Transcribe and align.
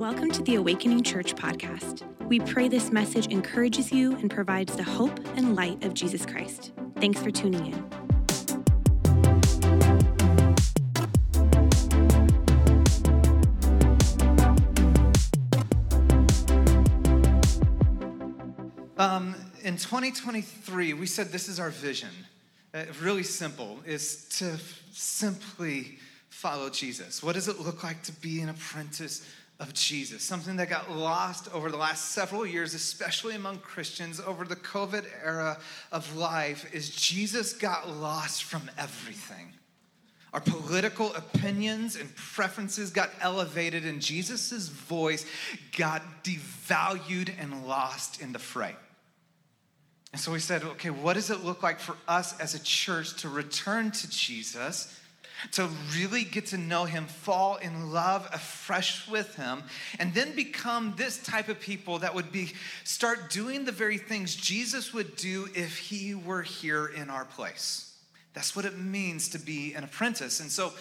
Welcome 0.00 0.30
to 0.30 0.42
the 0.42 0.54
Awakening 0.54 1.02
Church 1.02 1.34
podcast. 1.34 2.04
We 2.26 2.40
pray 2.40 2.68
this 2.68 2.90
message 2.90 3.26
encourages 3.26 3.92
you 3.92 4.16
and 4.16 4.30
provides 4.30 4.74
the 4.74 4.82
hope 4.82 5.20
and 5.36 5.54
light 5.54 5.84
of 5.84 5.92
Jesus 5.92 6.24
Christ. 6.24 6.72
Thanks 6.96 7.20
for 7.20 7.30
tuning 7.30 7.66
in. 7.66 7.74
Um, 18.96 19.34
in 19.62 19.76
2023, 19.76 20.94
we 20.94 21.04
said 21.04 21.26
this 21.26 21.46
is 21.46 21.60
our 21.60 21.68
vision. 21.68 22.08
Uh, 22.72 22.84
really 23.02 23.22
simple, 23.22 23.78
is 23.84 24.24
to 24.38 24.56
simply 24.92 25.98
follow 26.30 26.70
Jesus. 26.70 27.22
What 27.22 27.34
does 27.34 27.48
it 27.48 27.60
look 27.60 27.84
like 27.84 28.02
to 28.04 28.12
be 28.12 28.40
an 28.40 28.48
apprentice 28.48 29.28
of 29.60 29.74
Jesus, 29.74 30.22
something 30.22 30.56
that 30.56 30.70
got 30.70 30.90
lost 30.90 31.52
over 31.52 31.70
the 31.70 31.76
last 31.76 32.12
several 32.12 32.46
years, 32.46 32.72
especially 32.72 33.34
among 33.34 33.58
Christians 33.58 34.18
over 34.18 34.44
the 34.44 34.56
COVID 34.56 35.04
era 35.22 35.58
of 35.92 36.16
life, 36.16 36.74
is 36.74 36.88
Jesus 36.90 37.52
got 37.52 37.88
lost 37.88 38.44
from 38.44 38.70
everything. 38.78 39.52
Our 40.32 40.40
political 40.40 41.12
opinions 41.14 41.96
and 41.96 42.14
preferences 42.16 42.90
got 42.90 43.10
elevated, 43.20 43.84
and 43.84 44.00
Jesus' 44.00 44.68
voice 44.68 45.26
got 45.76 46.02
devalued 46.24 47.30
and 47.38 47.66
lost 47.66 48.22
in 48.22 48.32
the 48.32 48.38
fray. 48.38 48.74
And 50.12 50.20
so 50.20 50.32
we 50.32 50.38
said, 50.38 50.62
okay, 50.62 50.90
what 50.90 51.14
does 51.14 51.30
it 51.30 51.44
look 51.44 51.62
like 51.62 51.78
for 51.78 51.96
us 52.08 52.38
as 52.40 52.54
a 52.54 52.62
church 52.62 53.16
to 53.18 53.28
return 53.28 53.90
to 53.90 54.10
Jesus? 54.10 54.99
To 55.52 55.68
really 55.96 56.24
get 56.24 56.46
to 56.46 56.58
know 56.58 56.84
him, 56.84 57.06
fall 57.06 57.56
in 57.56 57.92
love 57.92 58.28
afresh 58.32 59.08
with 59.08 59.34
him, 59.36 59.62
and 59.98 60.14
then 60.14 60.34
become 60.34 60.94
this 60.96 61.22
type 61.22 61.48
of 61.48 61.60
people 61.60 61.98
that 62.00 62.14
would 62.14 62.32
be 62.32 62.52
start 62.84 63.30
doing 63.30 63.64
the 63.64 63.72
very 63.72 63.98
things 63.98 64.34
Jesus 64.34 64.92
would 64.92 65.16
do 65.16 65.48
if 65.54 65.78
he 65.78 66.14
were 66.14 66.42
here 66.42 66.86
in 66.86 67.10
our 67.10 67.24
place. 67.24 67.94
That's 68.34 68.54
what 68.54 68.64
it 68.64 68.78
means 68.78 69.28
to 69.30 69.38
be 69.38 69.74
an 69.74 69.84
apprentice. 69.84 70.40
And 70.40 70.50
so 70.50 70.72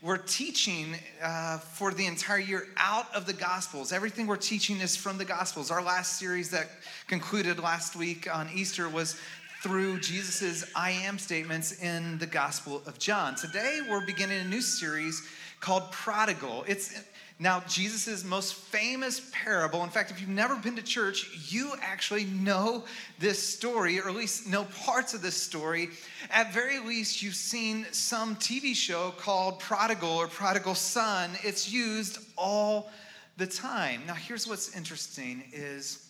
we're 0.00 0.18
teaching 0.18 0.94
uh, 1.20 1.58
for 1.58 1.92
the 1.92 2.06
entire 2.06 2.38
year 2.38 2.68
out 2.76 3.12
of 3.16 3.26
the 3.26 3.32
Gospels. 3.32 3.92
Everything 3.92 4.28
we're 4.28 4.36
teaching 4.36 4.78
is 4.80 4.96
from 4.96 5.18
the 5.18 5.24
Gospels. 5.24 5.72
Our 5.72 5.82
last 5.82 6.20
series 6.20 6.50
that 6.50 6.68
concluded 7.08 7.58
last 7.58 7.96
week 7.96 8.32
on 8.32 8.48
Easter 8.54 8.88
was 8.88 9.20
through 9.62 9.98
Jesus' 9.98 10.64
I 10.76 10.92
am 10.92 11.18
statements 11.18 11.82
in 11.82 12.18
the 12.18 12.26
Gospel 12.26 12.80
of 12.86 12.98
John. 12.98 13.34
Today, 13.34 13.80
we're 13.90 14.06
beginning 14.06 14.38
a 14.38 14.48
new 14.48 14.60
series 14.60 15.26
called 15.58 15.90
Prodigal. 15.90 16.64
It's 16.68 17.02
now 17.40 17.64
Jesus' 17.66 18.22
most 18.24 18.54
famous 18.54 19.28
parable. 19.32 19.82
In 19.82 19.90
fact, 19.90 20.12
if 20.12 20.20
you've 20.20 20.30
never 20.30 20.54
been 20.54 20.76
to 20.76 20.82
church, 20.82 21.50
you 21.50 21.72
actually 21.82 22.24
know 22.26 22.84
this 23.18 23.42
story, 23.42 23.98
or 23.98 24.08
at 24.08 24.14
least 24.14 24.46
know 24.46 24.64
parts 24.84 25.12
of 25.12 25.22
this 25.22 25.36
story. 25.36 25.88
At 26.30 26.52
very 26.52 26.78
least, 26.78 27.20
you've 27.20 27.34
seen 27.34 27.84
some 27.90 28.36
TV 28.36 28.76
show 28.76 29.12
called 29.18 29.58
Prodigal 29.58 30.08
or 30.08 30.28
Prodigal 30.28 30.76
Son. 30.76 31.30
It's 31.42 31.72
used 31.72 32.18
all 32.36 32.92
the 33.38 33.46
time. 33.46 34.02
Now, 34.06 34.14
here's 34.14 34.46
what's 34.46 34.76
interesting 34.76 35.42
is 35.52 36.08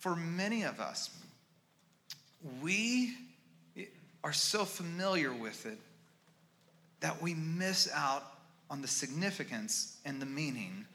for 0.00 0.14
many 0.14 0.64
of 0.64 0.80
us, 0.80 1.08
we 2.62 3.14
are 4.22 4.32
so 4.32 4.64
familiar 4.64 5.32
with 5.32 5.66
it 5.66 5.78
that 7.00 7.20
we 7.20 7.34
miss 7.34 7.88
out 7.92 8.24
on 8.70 8.82
the 8.82 8.88
significance 8.88 9.98
and 10.04 10.20
the 10.20 10.26
meaning 10.26 10.86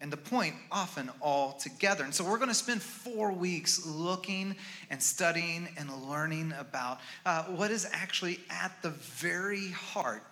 and 0.00 0.12
the 0.12 0.16
point 0.16 0.54
often 0.70 1.10
all 1.20 1.52
together. 1.52 2.02
And 2.02 2.12
so 2.12 2.24
we're 2.24 2.38
going 2.38 2.48
to 2.48 2.54
spend 2.54 2.82
four 2.82 3.30
weeks 3.30 3.86
looking 3.86 4.56
and 4.90 5.00
studying 5.00 5.68
and 5.78 5.90
learning 6.08 6.52
about 6.58 7.00
uh, 7.24 7.44
what 7.44 7.70
is 7.70 7.88
actually 7.92 8.40
at 8.50 8.72
the 8.82 8.90
very 8.90 9.68
heart 9.68 10.24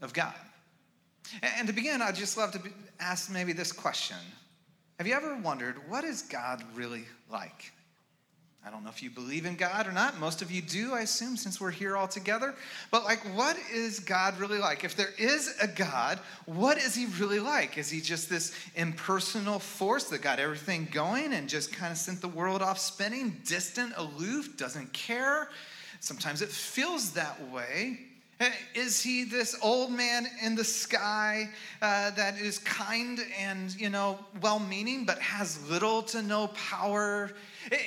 of 0.00 0.12
God. 0.12 0.34
And 1.42 1.66
to 1.66 1.74
begin, 1.74 2.00
I'd 2.00 2.14
just 2.14 2.36
love 2.36 2.52
to 2.52 2.60
ask 3.00 3.30
maybe 3.30 3.52
this 3.52 3.72
question 3.72 4.16
Have 4.98 5.06
you 5.06 5.14
ever 5.14 5.36
wondered, 5.36 5.76
what 5.88 6.04
is 6.04 6.22
God 6.22 6.62
really 6.74 7.04
like? 7.30 7.72
I 8.68 8.70
don't 8.70 8.84
know 8.84 8.90
if 8.90 9.02
you 9.02 9.08
believe 9.08 9.46
in 9.46 9.56
God 9.56 9.86
or 9.86 9.92
not. 9.92 10.20
Most 10.20 10.42
of 10.42 10.50
you 10.52 10.60
do, 10.60 10.92
I 10.92 11.00
assume, 11.00 11.38
since 11.38 11.58
we're 11.58 11.70
here 11.70 11.96
all 11.96 12.06
together. 12.06 12.54
But, 12.90 13.04
like, 13.04 13.20
what 13.34 13.56
is 13.72 13.98
God 13.98 14.38
really 14.38 14.58
like? 14.58 14.84
If 14.84 14.94
there 14.94 15.14
is 15.16 15.56
a 15.62 15.66
God, 15.66 16.20
what 16.44 16.76
is 16.76 16.94
he 16.94 17.06
really 17.18 17.40
like? 17.40 17.78
Is 17.78 17.88
he 17.88 18.02
just 18.02 18.28
this 18.28 18.54
impersonal 18.74 19.58
force 19.58 20.04
that 20.10 20.20
got 20.20 20.38
everything 20.38 20.86
going 20.92 21.32
and 21.32 21.48
just 21.48 21.72
kind 21.72 21.90
of 21.90 21.96
sent 21.96 22.20
the 22.20 22.28
world 22.28 22.60
off 22.60 22.78
spinning, 22.78 23.38
distant, 23.46 23.94
aloof, 23.96 24.58
doesn't 24.58 24.92
care? 24.92 25.48
Sometimes 26.00 26.42
it 26.42 26.50
feels 26.50 27.12
that 27.12 27.50
way. 27.50 28.00
Is 28.74 29.02
he 29.02 29.24
this 29.24 29.56
old 29.62 29.90
man 29.90 30.28
in 30.44 30.54
the 30.54 30.62
sky 30.62 31.48
uh, 31.82 32.10
that 32.10 32.38
is 32.38 32.58
kind 32.60 33.18
and, 33.36 33.74
you 33.74 33.90
know, 33.90 34.18
well 34.40 34.60
meaning, 34.60 35.04
but 35.04 35.18
has 35.18 35.68
little 35.68 36.02
to 36.02 36.22
no 36.22 36.46
power? 36.48 37.32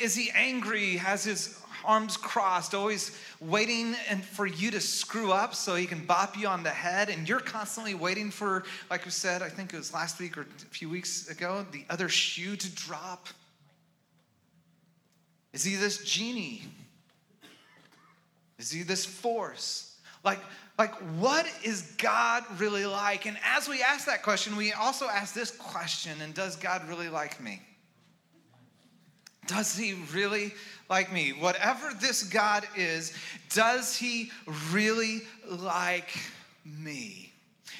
Is 0.02 0.14
he 0.14 0.30
angry, 0.36 0.98
has 0.98 1.24
his 1.24 1.58
arms 1.86 2.18
crossed, 2.18 2.76
always 2.76 3.18
waiting 3.40 3.96
and 4.10 4.24
for 4.24 4.46
you 4.46 4.72
to 4.72 4.82
screw 4.82 5.32
up 5.32 5.56
so 5.56 5.76
he 5.76 5.86
can 5.86 6.06
bop 6.06 6.38
you 6.38 6.50
on 6.50 6.64
the 6.64 6.70
head? 6.70 7.10
And 7.10 7.30
you're 7.30 7.40
constantly 7.40 7.94
waiting 7.94 8.30
for, 8.30 8.66
like 8.90 9.06
we 9.06 9.12
said, 9.12 9.42
I 9.42 9.48
think 9.48 9.74
it 9.74 9.78
was 9.78 9.94
last 9.94 10.20
week 10.20 10.38
or 10.38 10.42
a 10.42 10.66
few 10.70 10.90
weeks 10.90 11.30
ago, 11.30 11.66
the 11.72 11.86
other 11.90 12.10
shoe 12.10 12.58
to 12.58 12.70
drop? 12.76 13.30
Is 15.54 15.64
he 15.64 15.76
this 15.76 16.04
genie? 16.04 16.64
Is 18.60 18.70
he 18.70 18.84
this 18.84 19.06
force? 19.06 19.91
Like, 20.24 20.40
like 20.78 20.94
what 21.20 21.46
is 21.64 21.94
God 21.98 22.44
really 22.58 22.86
like? 22.86 23.26
And 23.26 23.38
as 23.46 23.68
we 23.68 23.82
ask 23.82 24.06
that 24.06 24.24
question, 24.24 24.56
we 24.56 24.74
also 24.74 25.08
ask 25.08 25.34
this 25.34 25.52
question, 25.52 26.22
and 26.22 26.34
does 26.34 26.56
God 26.56 26.88
really 26.88 27.10
like 27.10 27.42
me? 27.42 27.62
Does 29.48 29.76
he 29.76 29.96
really 30.14 30.54
like 30.90 31.12
me? 31.12 31.32
Whatever 31.32 31.94
this 32.00 32.24
God 32.24 32.66
is, 32.76 33.14
does 33.50 33.96
he 33.96 34.32
really 34.72 35.22
like 35.50 36.12
me? 36.66 37.31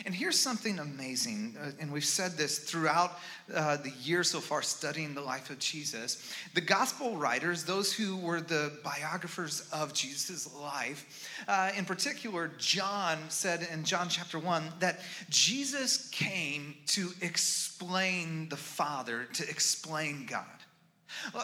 And 0.06 0.16
here's 0.16 0.40
something 0.40 0.80
amazing, 0.80 1.56
uh, 1.62 1.72
and 1.80 1.92
we've 1.92 2.06
said 2.06 2.34
this 2.34 2.60
throughout 2.60 3.20
uh, 3.54 3.78
the 3.78 3.92
year 4.02 4.24
so 4.24 4.40
far 4.40 4.62
studying 4.62 5.14
the 5.14 5.22
life 5.22 5.50
of 5.50 5.60
Jesus. 5.60 6.34
The 6.54 6.62
gospel 6.62 7.18
writers, 7.18 7.64
those 7.64 7.94
who 7.94 8.18
were 8.18 8.42
the 8.42 8.74
biographers 8.84 9.68
of 9.72 9.94
Jesus' 9.94 10.54
life, 10.56 11.30
uh, 11.48 11.72
in 11.78 11.86
particular, 11.86 12.52
John 12.58 13.18
said 13.30 13.68
in 13.72 13.84
John 13.84 14.10
chapter 14.10 14.40
1 14.40 14.64
that 14.80 15.02
Jesus 15.30 16.10
came 16.10 16.76
to 16.88 17.12
explain 17.22 18.50
the 18.50 18.58
Father, 18.58 19.28
to 19.34 19.50
explain 19.50 20.26
God. 20.26 20.46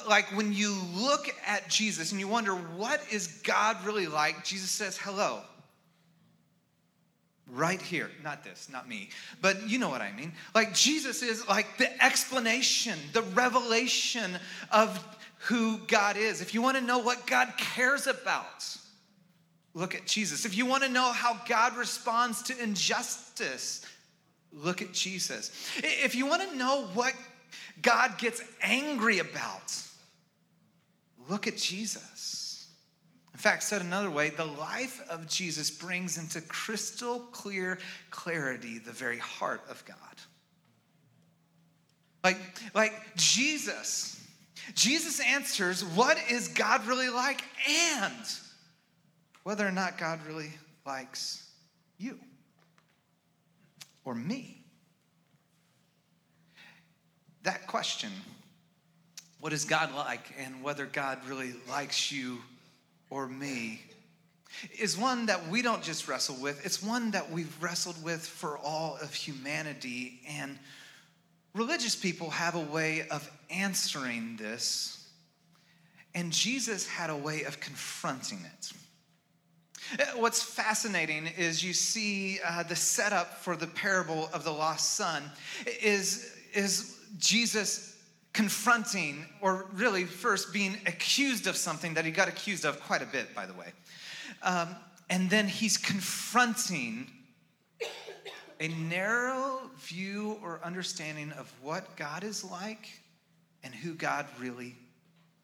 Like 0.08 0.26
when 0.36 0.54
you 0.54 0.78
look 0.96 1.28
at 1.46 1.70
Jesus 1.70 2.12
and 2.12 2.20
you 2.20 2.28
wonder, 2.28 2.54
what 2.54 3.02
is 3.12 3.28
God 3.44 3.78
really 3.86 4.08
like? 4.08 4.46
Jesus 4.46 4.72
says, 4.72 4.98
hello 4.98 5.42
right 7.52 7.82
here. 7.82 8.10
Not 8.24 8.44
this, 8.44 8.70
not 8.72 8.88
me, 8.88 9.10
but 9.42 9.70
you 9.70 9.80
know 9.80 9.90
what 9.90 10.02
I 10.02 10.12
mean. 10.12 10.34
Like 10.54 10.74
Jesus 10.74 11.22
is 11.22 11.48
like 11.48 11.78
the 11.78 12.04
explanation, 12.04 12.98
the 13.14 13.22
revelation 13.22 14.38
of 14.72 15.04
who 15.40 15.78
God 15.88 16.18
is. 16.18 16.42
If 16.42 16.54
you 16.54 16.62
want 16.62 16.78
to 16.78 16.84
know 16.84 17.00
what 17.00 17.26
God 17.28 17.54
cares 17.58 18.08
about, 18.08 18.78
look 19.74 19.96
at 19.96 20.06
Jesus. 20.06 20.46
If 20.46 20.58
you 20.58 20.66
want 20.66 20.84
to 20.84 20.90
know 20.90 21.12
how 21.12 21.40
God 21.48 21.78
responds 21.78 22.44
to 22.44 22.62
injustice, 22.62 23.86
look 24.52 24.82
at 24.82 24.92
Jesus. 24.92 25.52
If 25.78 26.16
you 26.16 26.26
want 26.26 26.50
to 26.50 26.58
know 26.58 26.88
what 26.94 27.14
God 27.82 28.18
gets 28.18 28.42
angry 28.62 29.20
about, 29.20 29.82
look 31.30 31.48
at 31.48 31.58
Jesus. 31.58 32.37
In 33.38 33.42
fact, 33.42 33.62
said 33.62 33.84
another 33.84 34.10
way, 34.10 34.32
the 34.32 34.46
life 34.46 35.00
of 35.12 35.28
Jesus 35.28 35.70
brings 35.70 36.18
into 36.18 36.42
crystal 36.42 37.20
clear 37.20 37.78
clarity 38.10 38.80
the 38.80 38.92
very 38.92 39.20
heart 39.20 39.62
of 39.70 39.86
God. 39.86 39.96
Like, 42.24 42.40
like 42.74 42.94
Jesus, 43.16 44.20
Jesus 44.74 45.20
answers 45.20 45.86
what 45.86 46.18
is 46.32 46.48
God 46.48 46.88
really 46.88 47.10
like 47.10 47.44
and 47.70 48.16
whether 49.44 49.68
or 49.68 49.72
not 49.72 50.00
God 50.00 50.20
really 50.26 50.54
likes 50.84 51.48
you 52.00 52.18
or 54.04 54.16
me. 54.16 54.64
That 57.44 57.68
question, 57.68 58.10
what 59.40 59.54
is 59.54 59.64
God 59.64 59.94
like, 59.94 60.34
and 60.44 60.64
whether 60.64 60.88
God 60.88 61.20
really 61.28 61.54
likes 61.70 62.12
you 62.12 62.40
or 63.10 63.28
me 63.28 63.82
is 64.80 64.98
one 64.98 65.28
that 65.28 65.48
we 65.50 65.62
don't 65.62 65.84
just 65.84 66.08
wrestle 66.08 66.36
with, 66.42 66.66
it's 66.66 66.82
one 66.82 67.12
that 67.12 67.32
we've 67.32 67.62
wrestled 67.62 68.02
with 68.04 68.26
for 68.26 68.58
all 68.58 68.98
of 69.02 69.14
humanity. 69.14 70.20
And 70.28 70.58
religious 71.54 71.96
people 71.96 72.30
have 72.32 72.56
a 72.56 72.60
way 72.60 73.08
of 73.10 73.30
answering 73.50 74.38
this, 74.38 75.10
and 76.16 76.32
Jesus 76.32 76.88
had 76.88 77.10
a 77.10 77.16
way 77.16 77.44
of 77.44 77.60
confronting 77.60 78.40
it. 78.46 78.72
Uh, 80.00 80.18
what's 80.18 80.42
fascinating 80.42 81.28
is 81.38 81.64
you 81.64 81.74
see 81.74 82.40
uh, 82.46 82.64
the 82.64 82.76
setup 82.76 83.38
for 83.38 83.56
the 83.56 83.68
parable 83.68 84.30
of 84.34 84.44
the 84.44 84.52
lost 84.52 84.96
son 84.96 85.24
is, 85.82 86.34
is 86.54 87.00
Jesus 87.20 87.97
confronting, 88.34 89.26
or 89.42 89.66
really 89.74 90.06
first 90.06 90.54
being 90.54 90.78
accused 90.86 91.48
of 91.48 91.56
something 91.56 91.94
that 91.96 92.06
he 92.06 92.12
got 92.12 92.28
accused 92.28 92.66
of 92.66 92.80
quite 92.82 93.02
a 93.02 93.06
bit, 93.06 93.34
by 93.34 93.46
the 93.46 93.54
way. 93.54 93.68
Um, 94.44 94.76
and 95.10 95.30
then 95.30 95.48
he's 95.48 95.78
confronting 95.78 97.08
a 98.60 98.68
narrow 98.68 99.70
view 99.78 100.38
or 100.44 100.60
understanding 100.64 101.32
of 101.34 101.52
what 101.62 101.96
God 101.96 102.24
is 102.24 102.44
like 102.44 102.90
and 103.64 103.74
who 103.74 103.94
God 103.94 104.26
really 104.40 104.76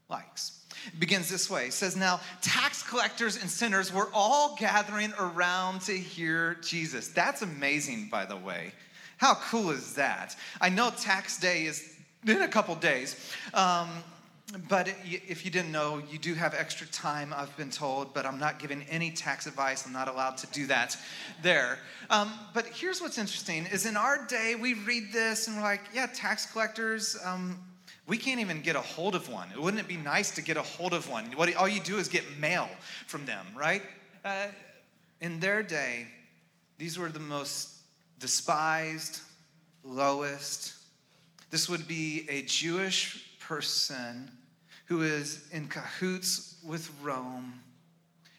likes. 0.09 0.63
It 0.87 0.99
begins 0.99 1.29
this 1.29 1.49
way. 1.49 1.67
It 1.67 1.73
says, 1.73 1.95
Now, 1.95 2.19
tax 2.41 2.83
collectors 2.83 3.39
and 3.41 3.49
sinners 3.49 3.93
were 3.93 4.09
all 4.13 4.55
gathering 4.59 5.13
around 5.19 5.81
to 5.81 5.97
hear 5.97 6.55
Jesus. 6.61 7.09
That's 7.09 7.41
amazing, 7.41 8.09
by 8.11 8.25
the 8.25 8.37
way. 8.37 8.73
How 9.17 9.35
cool 9.35 9.69
is 9.69 9.93
that? 9.95 10.35
I 10.59 10.69
know 10.69 10.89
tax 10.89 11.39
day 11.39 11.65
is 11.65 11.92
in 12.27 12.41
a 12.41 12.47
couple 12.47 12.75
days. 12.75 13.15
Um, 13.53 13.89
but 14.69 14.93
if 15.03 15.45
you 15.45 15.51
didn't 15.51 15.71
know, 15.71 16.01
you 16.11 16.19
do 16.19 16.33
have 16.35 16.53
extra 16.53 16.85
time, 16.87 17.33
I've 17.35 17.55
been 17.57 17.71
told, 17.71 18.13
but 18.13 18.25
I'm 18.25 18.37
not 18.37 18.59
giving 18.59 18.83
any 18.83 19.09
tax 19.09 19.47
advice. 19.47 19.85
I'm 19.85 19.93
not 19.93 20.07
allowed 20.07 20.37
to 20.37 20.47
do 20.47 20.67
that 20.67 20.97
there. 21.41 21.79
Um, 22.09 22.31
but 22.53 22.67
here's 22.67 23.01
what's 23.01 23.17
interesting 23.17 23.65
is 23.67 23.85
in 23.85 23.97
our 23.97 24.27
day, 24.27 24.55
we 24.55 24.73
read 24.73 25.11
this 25.11 25.47
and 25.47 25.55
we're 25.57 25.63
like, 25.63 25.81
yeah, 25.93 26.07
tax 26.13 26.45
collectors, 26.45 27.17
um, 27.23 27.57
we 28.05 28.17
can't 28.17 28.41
even 28.41 28.61
get 28.61 28.75
a 28.75 28.81
hold 28.81 29.15
of 29.15 29.29
one. 29.29 29.47
Wouldn't 29.57 29.81
it 29.81 29.87
be 29.87 29.97
nice 29.97 30.31
to 30.31 30.41
get 30.41 30.57
a 30.57 30.61
hold 30.61 30.93
of 30.93 31.09
one? 31.09 31.25
What, 31.35 31.55
all 31.55 31.67
you 31.67 31.79
do 31.79 31.97
is 31.97 32.09
get 32.09 32.23
mail 32.37 32.69
from 33.07 33.25
them, 33.25 33.45
right? 33.55 33.81
Uh, 34.25 34.47
in 35.21 35.39
their 35.39 35.63
day, 35.63 36.07
these 36.77 36.99
were 36.99 37.09
the 37.09 37.19
most 37.19 37.69
despised, 38.19 39.21
lowest. 39.85 40.73
This 41.53 41.69
would 41.69 41.87
be 41.87 42.25
a 42.29 42.41
Jewish 42.41 43.37
person 43.39 44.31
who 44.87 45.03
is 45.03 45.47
in 45.51 45.67
cahoots 45.67 46.55
with 46.65 46.89
Rome, 46.99 47.61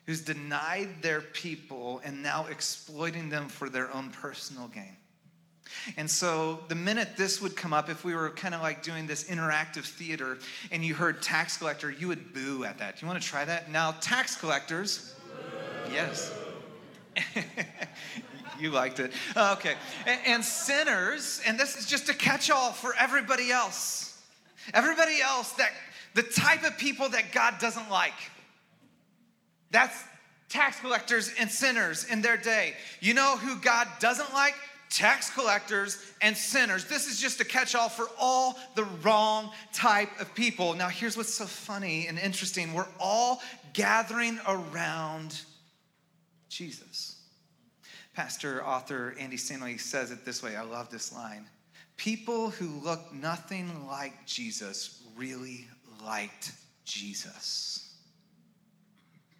who's 0.04 0.20
denied 0.20 1.00
their 1.00 1.20
people 1.20 2.00
and 2.04 2.24
now 2.24 2.46
exploiting 2.46 3.28
them 3.28 3.46
for 3.46 3.68
their 3.68 3.88
own 3.94 4.10
personal 4.10 4.66
gain. 4.66 4.96
And 5.96 6.10
so, 6.10 6.64
the 6.66 6.74
minute 6.74 7.10
this 7.16 7.40
would 7.40 7.54
come 7.54 7.72
up, 7.72 7.88
if 7.88 8.04
we 8.04 8.16
were 8.16 8.30
kind 8.30 8.52
of 8.52 8.62
like 8.62 8.82
doing 8.82 9.06
this 9.06 9.30
interactive 9.30 9.84
theater 9.84 10.38
and 10.72 10.84
you 10.84 10.96
heard 10.96 11.22
tax 11.22 11.56
collector, 11.56 11.92
you 11.92 12.08
would 12.08 12.34
boo 12.34 12.64
at 12.64 12.78
that. 12.78 12.96
Do 12.96 13.06
you 13.06 13.08
want 13.08 13.22
to 13.22 13.28
try 13.28 13.44
that? 13.44 13.70
Now, 13.70 13.92
tax 14.00 14.34
collectors, 14.34 15.14
yes. 15.88 16.36
you 18.58 18.70
liked 18.70 19.00
it. 19.00 19.12
Oh, 19.36 19.54
okay. 19.54 19.74
And 20.26 20.44
sinners, 20.44 21.40
and 21.46 21.58
this 21.58 21.76
is 21.76 21.86
just 21.86 22.08
a 22.08 22.14
catch 22.14 22.50
all 22.50 22.72
for 22.72 22.94
everybody 22.98 23.50
else. 23.50 24.20
Everybody 24.72 25.20
else 25.20 25.52
that 25.52 25.70
the 26.14 26.22
type 26.22 26.64
of 26.64 26.78
people 26.78 27.08
that 27.10 27.32
God 27.32 27.58
doesn't 27.58 27.90
like. 27.90 28.14
That's 29.70 30.04
tax 30.48 30.78
collectors 30.78 31.32
and 31.38 31.50
sinners 31.50 32.04
in 32.04 32.22
their 32.22 32.36
day. 32.36 32.74
You 33.00 33.14
know 33.14 33.36
who 33.36 33.56
God 33.56 33.88
doesn't 33.98 34.32
like? 34.32 34.54
Tax 34.88 35.28
collectors 35.30 35.98
and 36.22 36.36
sinners. 36.36 36.84
This 36.84 37.08
is 37.08 37.20
just 37.20 37.40
a 37.40 37.44
catch 37.44 37.74
all 37.74 37.88
for 37.88 38.06
all 38.18 38.56
the 38.76 38.84
wrong 39.02 39.50
type 39.72 40.20
of 40.20 40.32
people. 40.36 40.74
Now, 40.74 40.88
here's 40.88 41.16
what's 41.16 41.34
so 41.34 41.46
funny 41.46 42.06
and 42.06 42.16
interesting 42.16 42.72
we're 42.72 42.86
all 43.00 43.42
gathering 43.72 44.38
around 44.46 45.40
Jesus. 46.48 47.13
Pastor, 48.14 48.64
author 48.64 49.14
Andy 49.18 49.36
Stanley 49.36 49.76
says 49.76 50.12
it 50.12 50.24
this 50.24 50.42
way 50.42 50.54
I 50.54 50.62
love 50.62 50.88
this 50.88 51.12
line. 51.12 51.46
People 51.96 52.50
who 52.50 52.80
look 52.84 53.12
nothing 53.12 53.86
like 53.88 54.24
Jesus 54.24 55.02
really 55.16 55.66
liked 56.04 56.52
Jesus. 56.84 57.94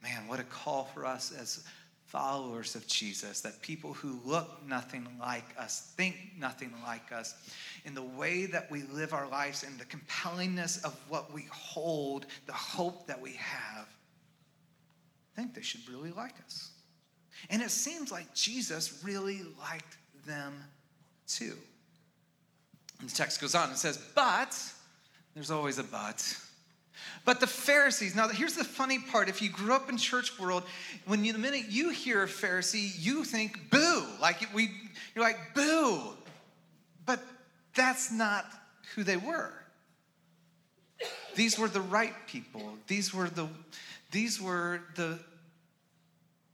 Man, 0.02 0.26
what 0.26 0.40
a 0.40 0.44
call 0.44 0.84
for 0.92 1.06
us 1.06 1.32
as 1.32 1.64
followers 2.06 2.74
of 2.74 2.86
Jesus 2.86 3.40
that 3.40 3.60
people 3.62 3.92
who 3.92 4.18
look 4.24 4.60
nothing 4.66 5.06
like 5.20 5.44
us, 5.58 5.92
think 5.96 6.16
nothing 6.38 6.72
like 6.84 7.12
us, 7.12 7.34
in 7.84 7.94
the 7.94 8.02
way 8.02 8.46
that 8.46 8.70
we 8.70 8.82
live 8.92 9.12
our 9.12 9.28
lives 9.28 9.64
and 9.64 9.78
the 9.78 9.84
compellingness 9.84 10.84
of 10.84 10.94
what 11.08 11.32
we 11.32 11.46
hold, 11.50 12.26
the 12.46 12.52
hope 12.52 13.06
that 13.06 13.20
we 13.20 13.32
have, 13.32 13.88
think 15.34 15.54
they 15.54 15.62
should 15.62 15.88
really 15.88 16.12
like 16.12 16.34
us. 16.44 16.70
And 17.50 17.62
it 17.62 17.70
seems 17.70 18.10
like 18.10 18.34
Jesus 18.34 19.00
really 19.04 19.40
liked 19.60 19.96
them 20.26 20.54
too. 21.26 21.54
And 23.00 23.08
the 23.08 23.14
text 23.14 23.40
goes 23.40 23.54
on 23.54 23.68
and 23.68 23.78
says, 23.78 23.98
But, 24.14 24.58
there's 25.34 25.50
always 25.50 25.78
a 25.78 25.84
but. 25.84 26.36
But 27.24 27.40
the 27.40 27.46
Pharisees, 27.46 28.14
now 28.14 28.28
here's 28.28 28.54
the 28.54 28.64
funny 28.64 28.98
part. 28.98 29.28
If 29.28 29.40
you 29.40 29.50
grew 29.50 29.74
up 29.74 29.88
in 29.88 29.96
church 29.96 30.38
world, 30.38 30.62
when 31.06 31.24
you, 31.24 31.32
the 31.32 31.38
minute 31.38 31.66
you 31.70 31.90
hear 31.90 32.22
a 32.22 32.26
Pharisee, 32.26 32.90
you 32.98 33.24
think 33.24 33.70
boo. 33.70 34.04
Like 34.20 34.42
we, 34.54 34.70
you're 35.14 35.24
like 35.24 35.54
boo. 35.54 36.00
But 37.06 37.22
that's 37.74 38.12
not 38.12 38.46
who 38.94 39.04
they 39.04 39.16
were. 39.16 39.52
These 41.34 41.58
were 41.58 41.68
the 41.68 41.80
right 41.80 42.14
people. 42.26 42.74
These 42.86 43.12
were 43.12 43.28
the, 43.28 43.48
these 44.10 44.40
were 44.40 44.80
the, 44.94 45.18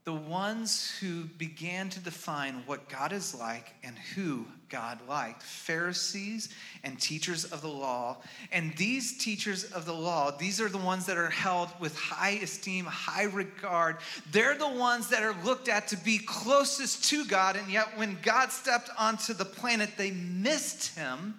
the 0.04 0.12
ones 0.14 0.96
who 1.00 1.24
began 1.24 1.90
to 1.90 2.00
define 2.00 2.62
what 2.64 2.88
God 2.88 3.12
is 3.12 3.34
like 3.34 3.74
and 3.84 3.98
who 4.14 4.46
God 4.70 4.98
liked 5.06 5.42
Pharisees 5.42 6.48
and 6.82 6.98
teachers 6.98 7.44
of 7.44 7.60
the 7.60 7.68
law. 7.68 8.16
And 8.50 8.74
these 8.76 9.18
teachers 9.18 9.64
of 9.64 9.84
the 9.84 9.92
law, 9.92 10.30
these 10.30 10.58
are 10.58 10.70
the 10.70 10.78
ones 10.78 11.04
that 11.06 11.18
are 11.18 11.28
held 11.28 11.68
with 11.80 11.94
high 11.96 12.38
esteem, 12.42 12.86
high 12.86 13.24
regard. 13.24 13.98
They're 14.30 14.56
the 14.56 14.68
ones 14.68 15.08
that 15.08 15.22
are 15.22 15.36
looked 15.44 15.68
at 15.68 15.88
to 15.88 15.98
be 15.98 16.18
closest 16.18 17.04
to 17.10 17.26
God. 17.26 17.56
And 17.56 17.70
yet, 17.70 17.98
when 17.98 18.16
God 18.22 18.50
stepped 18.52 18.88
onto 18.98 19.34
the 19.34 19.44
planet, 19.44 19.90
they 19.98 20.12
missed 20.12 20.96
him. 20.96 21.38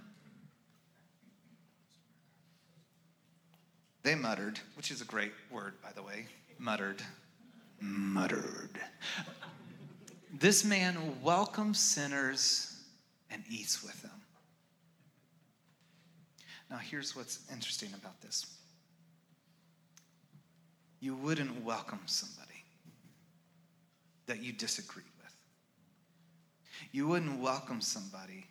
They 4.04 4.14
muttered, 4.14 4.60
which 4.78 4.92
is 4.92 5.02
a 5.02 5.06
great 5.06 5.32
word, 5.52 5.74
by 5.82 5.92
the 5.94 6.04
way, 6.04 6.26
muttered 6.60 7.02
muttered. 7.82 8.80
This 10.34 10.64
man 10.64 11.22
welcomes 11.22 11.80
sinners 11.80 12.82
and 13.30 13.44
eats 13.50 13.84
with 13.84 14.02
them. 14.02 14.12
Now, 16.70 16.78
here's 16.78 17.16
what's 17.16 17.40
interesting 17.52 17.90
about 17.94 18.22
this 18.22 18.46
you 21.02 21.16
wouldn't 21.16 21.64
welcome 21.64 22.02
somebody 22.06 22.64
that 24.28 24.42
you 24.42 24.54
disagreed 24.54 25.06
with, 25.22 25.36
you 26.92 27.08
wouldn't 27.08 27.40
welcome 27.40 27.82
somebody 27.82 28.46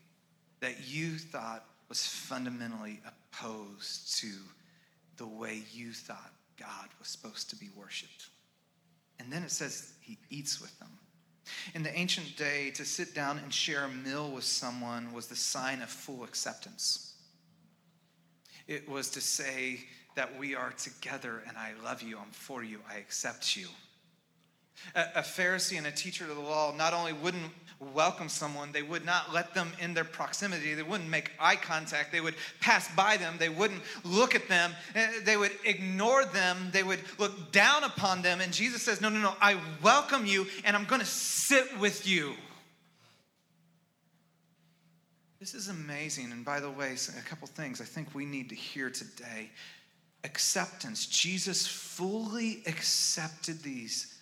that 0.61 0.87
you 0.87 1.17
thought 1.17 1.65
was 1.89 2.07
fundamentally 2.07 3.01
opposed 3.07 4.19
to 4.21 4.31
the 5.17 5.27
way 5.27 5.63
you 5.73 5.93
thought 5.93 6.33
God 6.59 6.89
was 6.99 7.09
supposed 7.09 7.51
to 7.51 7.57
be 7.57 7.69
worshiped. 7.77 8.27
And 9.21 9.33
then 9.33 9.43
it 9.43 9.51
says 9.51 9.93
he 10.01 10.19
eats 10.31 10.61
with 10.61 10.77
them. 10.79 10.89
In 11.75 11.83
the 11.83 11.97
ancient 11.97 12.37
day, 12.37 12.71
to 12.73 12.85
sit 12.85 13.15
down 13.15 13.39
and 13.39 13.53
share 13.53 13.85
a 13.85 13.89
meal 13.89 14.31
with 14.31 14.45
someone 14.45 15.13
was 15.13 15.27
the 15.27 15.37
sign 15.37 15.83
of 15.83 15.91
full 15.91 16.25
acceptance. 16.25 17.15
It 18.67 18.89
was 18.89 19.11
to 19.11 19.21
say 19.21 19.81
that 20.17 20.39
we 20.39 20.55
are 20.55 20.73
together 20.73 21.43
and 21.47 21.57
I 21.57 21.73
love 21.85 22.03
you, 22.03 22.19
I'm 22.19 22.31
for 22.31 22.65
you, 22.65 22.81
I 22.91 22.97
accept 22.97 23.57
you. 23.57 23.69
A, 24.95 25.21
Pharisee 25.21 25.79
and 25.79 25.87
a 25.87 25.93
teacher 25.93 26.25
of 26.25 26.37
the 26.37 26.43
law 26.43 26.75
not 26.77 26.93
only 26.93 27.13
wouldn't 27.13 27.53
welcome 27.95 28.29
someone, 28.29 28.73
they 28.73 28.83
would 28.83 29.05
not 29.05 29.33
let 29.33 29.55
them 29.55 29.73
in 29.81 29.95
their 29.95 30.05
proximity. 30.05 30.75
They 30.75 30.83
wouldn't 30.83 31.09
make 31.09 31.31
eye 31.39 31.57
contact. 31.57 32.13
They 32.13 32.21
would 32.21 32.35
pass 32.61 32.93
by 32.95 33.17
them. 33.17 33.37
They 33.39 33.49
wouldn't 33.49 33.83
look 34.05 34.35
at 34.35 34.49
them. 34.49 34.73
Eh, 34.95 35.21
they 35.25 35.37
would 35.37 35.53
ignore 35.65 36.25
them. 36.25 36.71
They 36.73 36.83
would 36.83 37.01
look 37.19 37.53
down 37.53 37.85
upon 37.85 38.23
them. 38.23 38.41
And 38.41 38.53
Jesus 38.53 38.83
says, 38.83 39.01
No, 39.01 39.09
no, 39.09 39.21
no, 39.21 39.35
I 39.41 39.59
welcome 39.83 40.27
you 40.27 40.47
and 40.65 40.77
I'm 40.77 40.85
going 40.85 41.01
to 41.01 41.07
sit 41.07 41.79
with 41.79 42.07
you. 42.07 42.35
This 45.41 45.55
is 45.55 45.69
amazing. 45.69 46.33
And 46.33 46.45
by 46.45 46.61
the 46.61 46.71
way, 46.71 46.95
a 46.95 47.23
couple 47.23 47.49
things 47.49 47.81
I 47.81 47.85
think 47.85 48.15
we 48.15 48.27
need 48.27 48.51
to 48.51 48.55
hear 48.55 48.91
today 48.91 49.51
acceptance. 50.23 51.07
Jesus 51.07 51.67
fully 51.67 52.63
accepted 52.67 53.63
these 53.63 54.19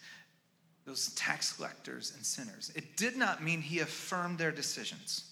those 0.88 1.08
tax 1.14 1.52
collectors 1.52 2.12
and 2.16 2.24
sinners. 2.24 2.72
It 2.74 2.96
did 2.96 3.16
not 3.16 3.42
mean 3.44 3.60
he 3.60 3.80
affirmed 3.80 4.38
their 4.38 4.50
decisions. 4.50 5.24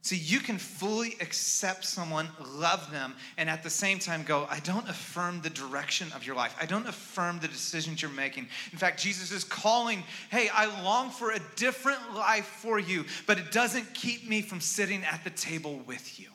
See, 0.00 0.16
you 0.16 0.40
can 0.40 0.58
fully 0.58 1.16
accept 1.20 1.84
someone, 1.84 2.28
love 2.46 2.90
them, 2.90 3.14
and 3.38 3.48
at 3.48 3.62
the 3.62 3.70
same 3.70 3.98
time 3.98 4.22
go, 4.22 4.46
I 4.50 4.60
don't 4.60 4.86
affirm 4.88 5.40
the 5.40 5.48
direction 5.48 6.08
of 6.14 6.26
your 6.26 6.36
life. 6.36 6.54
I 6.60 6.66
don't 6.66 6.86
affirm 6.86 7.40
the 7.40 7.48
decisions 7.48 8.02
you're 8.02 8.10
making. 8.10 8.48
In 8.72 8.78
fact, 8.78 9.00
Jesus 9.00 9.32
is 9.32 9.44
calling, 9.44 10.02
hey, 10.30 10.50
I 10.52 10.82
long 10.82 11.08
for 11.08 11.30
a 11.30 11.40
different 11.56 12.14
life 12.14 12.44
for 12.44 12.78
you, 12.78 13.06
but 13.26 13.38
it 13.38 13.50
doesn't 13.50 13.94
keep 13.94 14.28
me 14.28 14.42
from 14.42 14.60
sitting 14.60 15.02
at 15.04 15.24
the 15.24 15.30
table 15.30 15.80
with 15.86 16.20
you. 16.20 16.28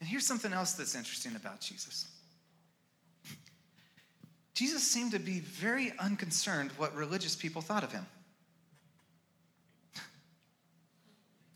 And 0.00 0.08
here's 0.08 0.26
something 0.26 0.52
else 0.52 0.72
that's 0.72 0.96
interesting 0.96 1.36
about 1.36 1.60
Jesus. 1.60 2.08
Jesus 4.58 4.82
seemed 4.82 5.12
to 5.12 5.20
be 5.20 5.38
very 5.38 5.92
unconcerned 6.00 6.72
what 6.78 6.92
religious 6.96 7.36
people 7.36 7.62
thought 7.62 7.84
of 7.84 7.92
him. 7.92 8.04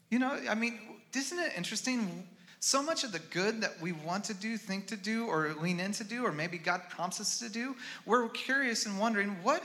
You 0.08 0.20
know, 0.20 0.38
I 0.48 0.54
mean, 0.54 0.78
isn't 1.16 1.36
it 1.36 1.52
interesting? 1.56 2.28
So 2.60 2.80
much 2.80 3.02
of 3.02 3.10
the 3.10 3.18
good 3.18 3.62
that 3.62 3.80
we 3.80 3.90
want 3.90 4.22
to 4.26 4.34
do, 4.34 4.56
think 4.56 4.86
to 4.86 4.96
do, 4.96 5.26
or 5.26 5.52
lean 5.60 5.80
in 5.80 5.90
to 5.92 6.04
do, 6.04 6.24
or 6.24 6.30
maybe 6.30 6.58
God 6.58 6.82
prompts 6.90 7.20
us 7.20 7.40
to 7.40 7.48
do, 7.48 7.74
we're 8.06 8.28
curious 8.28 8.86
and 8.86 9.00
wondering 9.00 9.30
what 9.42 9.64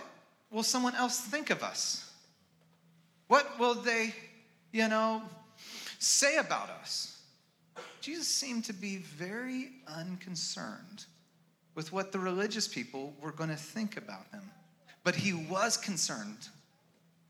will 0.49 0.63
someone 0.63 0.95
else 0.95 1.19
think 1.19 1.51
of 1.51 1.61
us? 1.61 2.11
What 3.27 3.59
will 3.59 3.75
they, 3.75 4.15
you 4.71 4.87
know, 4.87 5.21
say 5.99 6.37
about 6.37 6.71
us? 6.71 7.21
Jesus 8.01 8.27
seemed 8.27 8.65
to 8.65 8.73
be 8.73 8.97
very 8.97 9.73
unconcerned 9.87 11.05
with 11.77 11.93
what 11.93 12.11
the 12.11 12.17
religious 12.17 12.67
people 12.67 13.13
were 13.21 13.31
going 13.31 13.51
to 13.51 13.55
think 13.55 13.97
about 13.97 14.25
him. 14.33 14.41
But 15.03 15.15
he 15.15 15.33
was 15.33 15.77
concerned 15.77 16.49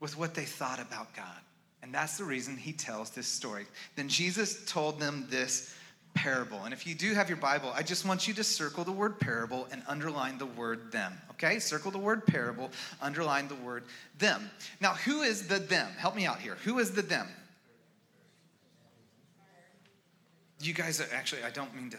with 0.00 0.16
what 0.16 0.34
they 0.34 0.46
thought 0.46 0.80
about 0.80 1.14
God. 1.14 1.38
And 1.82 1.94
that's 1.94 2.16
the 2.16 2.24
reason 2.24 2.56
he 2.56 2.72
tells 2.72 3.10
this 3.10 3.26
story. 3.28 3.66
Then 3.94 4.08
Jesus 4.08 4.64
told 4.64 4.98
them 4.98 5.26
this 5.28 5.74
parable. 6.14 6.62
And 6.64 6.72
if 6.72 6.86
you 6.86 6.94
do 6.94 7.12
have 7.12 7.28
your 7.28 7.36
Bible, 7.36 7.70
I 7.74 7.82
just 7.82 8.06
want 8.06 8.26
you 8.26 8.32
to 8.34 8.42
circle 8.42 8.84
the 8.84 8.90
word 8.90 9.20
parable 9.20 9.68
and 9.70 9.82
underline 9.86 10.38
the 10.38 10.46
word 10.46 10.90
them. 10.90 11.12
Okay? 11.32 11.58
Circle 11.58 11.90
the 11.90 11.98
word 11.98 12.26
parable, 12.26 12.70
underline 13.02 13.48
the 13.48 13.54
word 13.56 13.84
them. 14.18 14.50
Now, 14.80 14.94
who 14.94 15.20
is 15.20 15.46
the 15.46 15.58
them? 15.58 15.90
Help 15.98 16.16
me 16.16 16.24
out 16.24 16.40
here. 16.40 16.56
Who 16.64 16.78
is 16.78 16.92
the 16.92 17.02
them? 17.02 17.28
You 20.60 20.74
guys 20.74 21.00
actually, 21.12 21.44
I 21.44 21.50
don't 21.50 21.74
mean 21.74 21.90
to, 21.90 21.98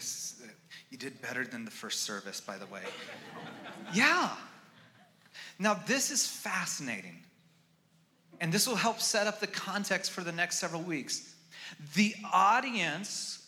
you 0.90 0.98
did 0.98 1.20
better 1.22 1.44
than 1.44 1.64
the 1.64 1.70
first 1.70 2.02
service, 2.02 2.40
by 2.40 2.58
the 2.58 2.66
way. 2.66 2.82
yeah. 3.94 4.30
Now, 5.58 5.74
this 5.86 6.10
is 6.10 6.26
fascinating 6.26 7.20
and 8.40 8.52
this 8.52 8.66
will 8.66 8.76
help 8.76 9.00
set 9.00 9.26
up 9.26 9.38
the 9.38 9.46
context 9.46 10.10
for 10.10 10.22
the 10.22 10.32
next 10.32 10.58
several 10.58 10.82
weeks. 10.82 11.34
The 11.94 12.14
audience 12.32 13.46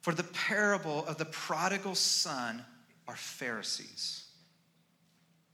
for 0.00 0.14
the 0.14 0.22
parable 0.22 1.04
of 1.06 1.18
the 1.18 1.24
prodigal 1.26 1.96
son 1.96 2.64
are 3.08 3.16
Pharisees. 3.16 4.24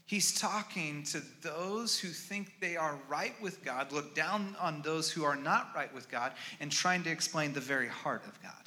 He's 0.07 0.39
talking 0.39 1.03
to 1.05 1.23
those 1.41 1.99
who 1.99 2.09
think 2.09 2.61
they 2.61 2.77
are 2.77 2.99
right 3.09 3.35
with 3.41 3.65
God, 3.65 3.91
look 3.91 4.15
down 4.15 4.55
on 4.61 4.83
those 4.83 5.11
who 5.11 5.25
are 5.25 5.35
not 5.35 5.71
right 5.75 5.93
with 5.95 6.11
God, 6.11 6.33
and 6.61 6.71
trying 6.71 7.03
to 7.05 7.11
explain 7.11 7.55
the 7.55 7.61
very 7.61 7.89
heart 7.89 8.25
of 8.27 8.41
God. 8.43 8.64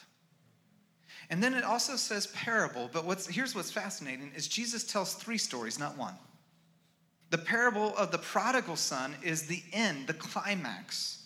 And 1.29 1.43
then 1.43 1.53
it 1.53 1.63
also 1.63 1.95
says 1.95 2.27
parable, 2.27 2.89
but 2.91 3.03
what's, 3.05 3.27
here's 3.27 3.53
what's 3.53 3.71
fascinating 3.71 4.31
is 4.35 4.47
Jesus 4.47 4.83
tells 4.83 5.13
three 5.13 5.37
stories, 5.37 5.77
not 5.77 5.97
one. 5.97 6.13
The 7.29 7.37
parable 7.37 7.95
of 7.97 8.11
the 8.11 8.17
prodigal 8.17 8.77
son 8.77 9.15
is 9.21 9.47
the 9.47 9.61
end, 9.73 10.07
the 10.07 10.13
climax. 10.13 11.25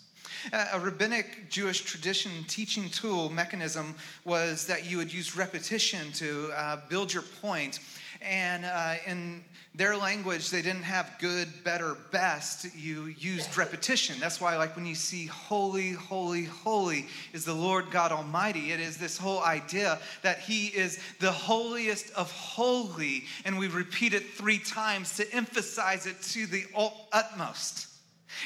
A 0.52 0.80
rabbinic 0.80 1.48
Jewish 1.50 1.82
tradition 1.82 2.32
teaching 2.48 2.90
tool 2.90 3.30
mechanism 3.30 3.94
was 4.24 4.66
that 4.66 4.90
you 4.90 4.96
would 4.96 5.12
use 5.12 5.36
repetition 5.36 6.10
to 6.14 6.50
uh, 6.56 6.78
build 6.88 7.12
your 7.12 7.22
point. 7.22 7.78
And 8.22 8.64
uh, 8.64 8.94
in 9.06 9.44
their 9.74 9.96
language, 9.96 10.50
they 10.50 10.62
didn't 10.62 10.82
have 10.82 11.10
good, 11.18 11.48
better, 11.64 11.96
best. 12.10 12.74
You 12.76 13.06
used 13.06 13.56
repetition. 13.56 14.16
That's 14.20 14.40
why, 14.40 14.56
like, 14.56 14.76
when 14.76 14.84
you 14.84 14.94
see 14.94 15.26
holy, 15.26 15.92
holy, 15.92 16.44
holy 16.44 17.06
is 17.32 17.44
the 17.44 17.54
Lord 17.54 17.90
God 17.90 18.12
Almighty, 18.12 18.72
it 18.72 18.80
is 18.80 18.96
this 18.96 19.16
whole 19.16 19.42
idea 19.42 19.98
that 20.22 20.40
He 20.40 20.66
is 20.66 20.98
the 21.20 21.32
holiest 21.32 22.10
of 22.12 22.30
holy. 22.30 23.24
And 23.44 23.58
we 23.58 23.68
repeat 23.68 24.14
it 24.14 24.30
three 24.34 24.58
times 24.58 25.16
to 25.16 25.34
emphasize 25.34 26.06
it 26.06 26.20
to 26.22 26.46
the 26.46 26.64
utmost. 27.12 27.91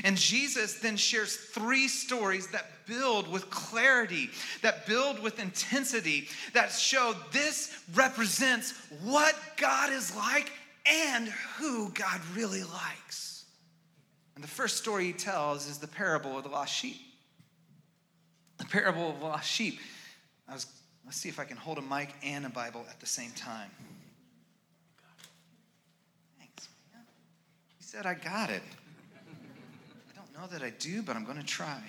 And 0.04 0.16
Jesus 0.16 0.74
then 0.74 0.96
shares 0.96 1.36
three 1.36 1.88
stories 1.88 2.48
that 2.48 2.66
build 2.86 3.28
with 3.28 3.50
clarity, 3.50 4.30
that 4.62 4.86
build 4.86 5.20
with 5.20 5.40
intensity, 5.40 6.28
that 6.52 6.70
show 6.70 7.14
this 7.32 7.72
represents 7.94 8.74
what 9.02 9.34
God 9.56 9.92
is 9.92 10.14
like 10.14 10.52
and 10.86 11.28
who 11.58 11.90
God 11.90 12.20
really 12.34 12.62
likes. 12.62 13.44
And 14.34 14.44
the 14.44 14.48
first 14.48 14.76
story 14.76 15.06
he 15.06 15.12
tells 15.12 15.68
is 15.68 15.78
the 15.78 15.88
parable 15.88 16.36
of 16.36 16.44
the 16.44 16.50
lost 16.50 16.74
sheep. 16.74 16.96
The 18.58 18.66
parable 18.66 19.10
of 19.10 19.20
the 19.20 19.26
lost 19.26 19.50
sheep. 19.50 19.80
I 20.48 20.52
was, 20.54 20.66
let's 21.04 21.16
see 21.16 21.28
if 21.28 21.40
I 21.40 21.44
can 21.44 21.56
hold 21.56 21.78
a 21.78 21.82
mic 21.82 22.14
and 22.22 22.46
a 22.46 22.50
Bible 22.50 22.84
at 22.88 23.00
the 23.00 23.06
same 23.06 23.32
time. 23.32 23.70
Thanks, 26.38 26.68
man. 26.92 27.02
He 27.78 27.84
said 27.84 28.06
I 28.06 28.14
got 28.14 28.50
it. 28.50 28.62
Know 30.38 30.46
that 30.48 30.62
I 30.62 30.70
do, 30.70 31.02
but 31.02 31.16
I'm 31.16 31.24
going 31.24 31.38
to 31.38 31.46
try. 31.46 31.80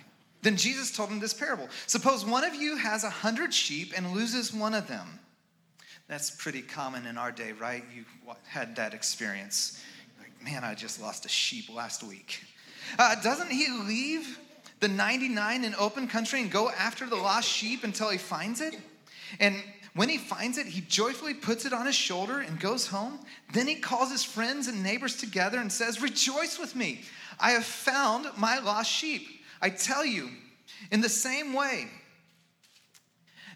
Then 0.42 0.56
Jesus 0.56 0.96
told 0.96 1.10
him 1.10 1.20
this 1.20 1.34
parable. 1.34 1.68
Suppose 1.86 2.24
one 2.24 2.46
of 2.46 2.56
you 2.56 2.78
has 2.78 3.04
a 3.04 3.10
hundred 3.10 3.54
sheep 3.54 3.94
and 3.96 4.14
loses 4.14 4.54
one 4.54 4.74
of 4.74 4.88
them. 4.88 5.20
That's 6.08 6.30
pretty 6.30 6.62
common 6.62 7.06
in 7.06 7.18
our 7.18 7.32
day, 7.32 7.52
right? 7.52 7.84
You 7.94 8.06
had 8.46 8.78
that 8.78 8.94
experience. 8.94 9.84
Like, 10.18 10.32
man, 10.42 10.64
I 10.64 10.76
just 10.76 11.02
lost 11.02 11.26
a 11.26 11.30
sheep 11.30 11.74
last 11.74 12.04
week. 12.04 12.42
Uh, 12.98 13.16
doesn't 13.22 13.52
he 13.52 13.68
leave 13.70 14.40
the 14.80 14.88
99 14.88 15.66
in 15.66 15.76
open 15.76 16.08
country 16.08 16.40
and 16.40 16.50
go 16.50 16.70
after 16.70 17.06
the 17.06 17.18
lost 17.18 17.50
sheep 17.50 17.84
until 17.84 18.10
he 18.10 18.18
finds 18.18 18.62
it? 18.62 18.78
And 19.42 19.62
when 19.94 20.08
he 20.08 20.18
finds 20.18 20.58
it, 20.58 20.68
he 20.68 20.82
joyfully 20.82 21.34
puts 21.34 21.66
it 21.66 21.74
on 21.74 21.86
his 21.86 21.96
shoulder 21.96 22.40
and 22.40 22.60
goes 22.60 22.88
home. 22.88 23.20
Then 23.52 23.68
he 23.68 23.76
calls 23.76 24.12
his 24.12 24.24
friends 24.24 24.68
and 24.68 24.82
neighbors 24.84 25.18
together 25.18 25.58
and 25.58 25.70
says, 25.70 26.02
Rejoice 26.02 26.58
with 26.60 26.76
me. 26.76 27.02
I 27.40 27.52
have 27.52 27.66
found 27.66 28.28
my 28.38 28.60
lost 28.60 28.92
sheep. 28.92 29.28
I 29.62 29.70
tell 29.70 30.06
you, 30.06 30.30
in 30.92 31.02
the 31.02 31.10
same 31.10 31.54
way, 31.54 31.88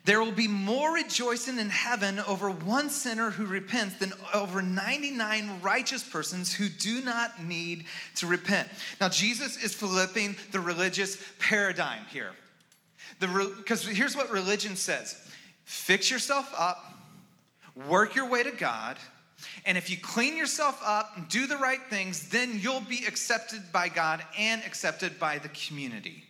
there 0.03 0.19
will 0.19 0.31
be 0.31 0.47
more 0.47 0.93
rejoicing 0.93 1.59
in 1.59 1.69
heaven 1.69 2.19
over 2.21 2.49
one 2.49 2.89
sinner 2.89 3.29
who 3.29 3.45
repents 3.45 3.95
than 3.99 4.13
over 4.33 4.61
99 4.61 5.61
righteous 5.61 6.03
persons 6.03 6.51
who 6.53 6.69
do 6.69 7.01
not 7.01 7.43
need 7.43 7.85
to 8.15 8.25
repent. 8.25 8.67
Now, 8.99 9.09
Jesus 9.09 9.63
is 9.63 9.75
flipping 9.75 10.35
the 10.51 10.59
religious 10.59 11.23
paradigm 11.37 12.03
here. 12.11 12.31
Because 13.19 13.85
here's 13.85 14.15
what 14.15 14.31
religion 14.31 14.75
says 14.75 15.15
fix 15.65 16.09
yourself 16.09 16.51
up, 16.57 16.83
work 17.87 18.15
your 18.15 18.27
way 18.27 18.41
to 18.41 18.51
God, 18.51 18.97
and 19.65 19.77
if 19.77 19.89
you 19.89 19.97
clean 19.97 20.37
yourself 20.37 20.81
up 20.85 21.11
and 21.15 21.27
do 21.27 21.47
the 21.47 21.57
right 21.57 21.81
things, 21.89 22.29
then 22.29 22.59
you'll 22.59 22.81
be 22.81 23.05
accepted 23.05 23.61
by 23.71 23.89
God 23.89 24.23
and 24.37 24.61
accepted 24.63 25.19
by 25.19 25.37
the 25.37 25.49
community. 25.49 26.23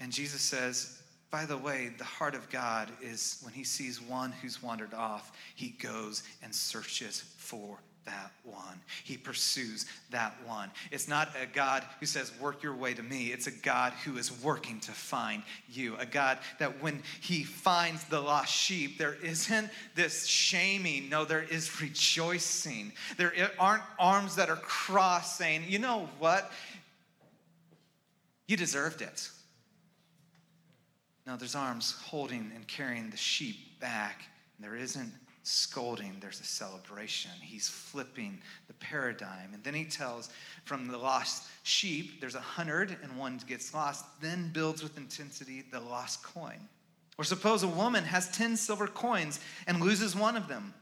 And 0.00 0.12
Jesus 0.12 0.40
says, 0.40 1.02
by 1.30 1.46
the 1.46 1.56
way, 1.56 1.90
the 1.96 2.04
heart 2.04 2.34
of 2.34 2.50
God 2.50 2.90
is 3.00 3.38
when 3.42 3.54
he 3.54 3.64
sees 3.64 4.02
one 4.02 4.32
who's 4.32 4.62
wandered 4.62 4.92
off, 4.92 5.32
he 5.54 5.70
goes 5.70 6.22
and 6.42 6.54
searches 6.54 7.24
for 7.38 7.78
that 8.04 8.32
one. 8.44 8.80
He 9.04 9.16
pursues 9.16 9.86
that 10.10 10.34
one. 10.44 10.70
It's 10.90 11.08
not 11.08 11.28
a 11.40 11.46
God 11.46 11.84
who 12.00 12.06
says, 12.06 12.32
Work 12.40 12.62
your 12.62 12.74
way 12.74 12.94
to 12.94 13.02
me. 13.02 13.28
It's 13.28 13.46
a 13.46 13.52
God 13.52 13.92
who 14.04 14.16
is 14.16 14.42
working 14.42 14.80
to 14.80 14.92
find 14.92 15.42
you. 15.70 15.96
A 15.98 16.06
God 16.06 16.38
that 16.58 16.82
when 16.82 17.02
he 17.20 17.42
finds 17.44 18.04
the 18.04 18.20
lost 18.20 18.52
sheep, 18.52 18.98
there 18.98 19.16
isn't 19.22 19.70
this 19.94 20.26
shaming. 20.26 21.08
No, 21.08 21.24
there 21.24 21.42
is 21.42 21.80
rejoicing. 21.80 22.92
There 23.16 23.32
aren't 23.58 23.84
arms 23.98 24.36
that 24.36 24.50
are 24.50 24.56
crossed 24.56 25.36
saying, 25.36 25.64
You 25.68 25.78
know 25.78 26.08
what? 26.18 26.50
You 28.46 28.56
deserved 28.56 29.02
it. 29.02 29.30
No, 31.26 31.36
there's 31.36 31.54
arms 31.54 31.92
holding 32.04 32.50
and 32.54 32.66
carrying 32.66 33.10
the 33.10 33.16
sheep 33.16 33.80
back. 33.80 34.22
There 34.58 34.76
isn't 34.76 35.12
scolding, 35.42 36.16
there's 36.20 36.40
a 36.40 36.44
celebration. 36.44 37.30
He's 37.40 37.68
flipping 37.68 38.40
the 38.68 38.74
paradigm. 38.74 39.54
And 39.54 39.62
then 39.64 39.74
he 39.74 39.84
tells 39.84 40.30
from 40.64 40.88
the 40.88 40.98
lost 40.98 41.48
sheep, 41.62 42.20
there's 42.20 42.34
a 42.34 42.40
hundred 42.40 42.96
and 43.02 43.16
one 43.16 43.40
gets 43.46 43.74
lost, 43.74 44.04
then 44.20 44.50
builds 44.52 44.82
with 44.82 44.96
intensity 44.96 45.64
the 45.70 45.80
lost 45.80 46.22
coin. 46.22 46.68
Or 47.18 47.24
suppose 47.24 47.62
a 47.62 47.68
woman 47.68 48.04
has 48.04 48.30
10 48.30 48.56
silver 48.56 48.86
coins 48.86 49.40
and 49.66 49.80
loses 49.80 50.16
one 50.16 50.36
of 50.36 50.48
them. 50.48 50.74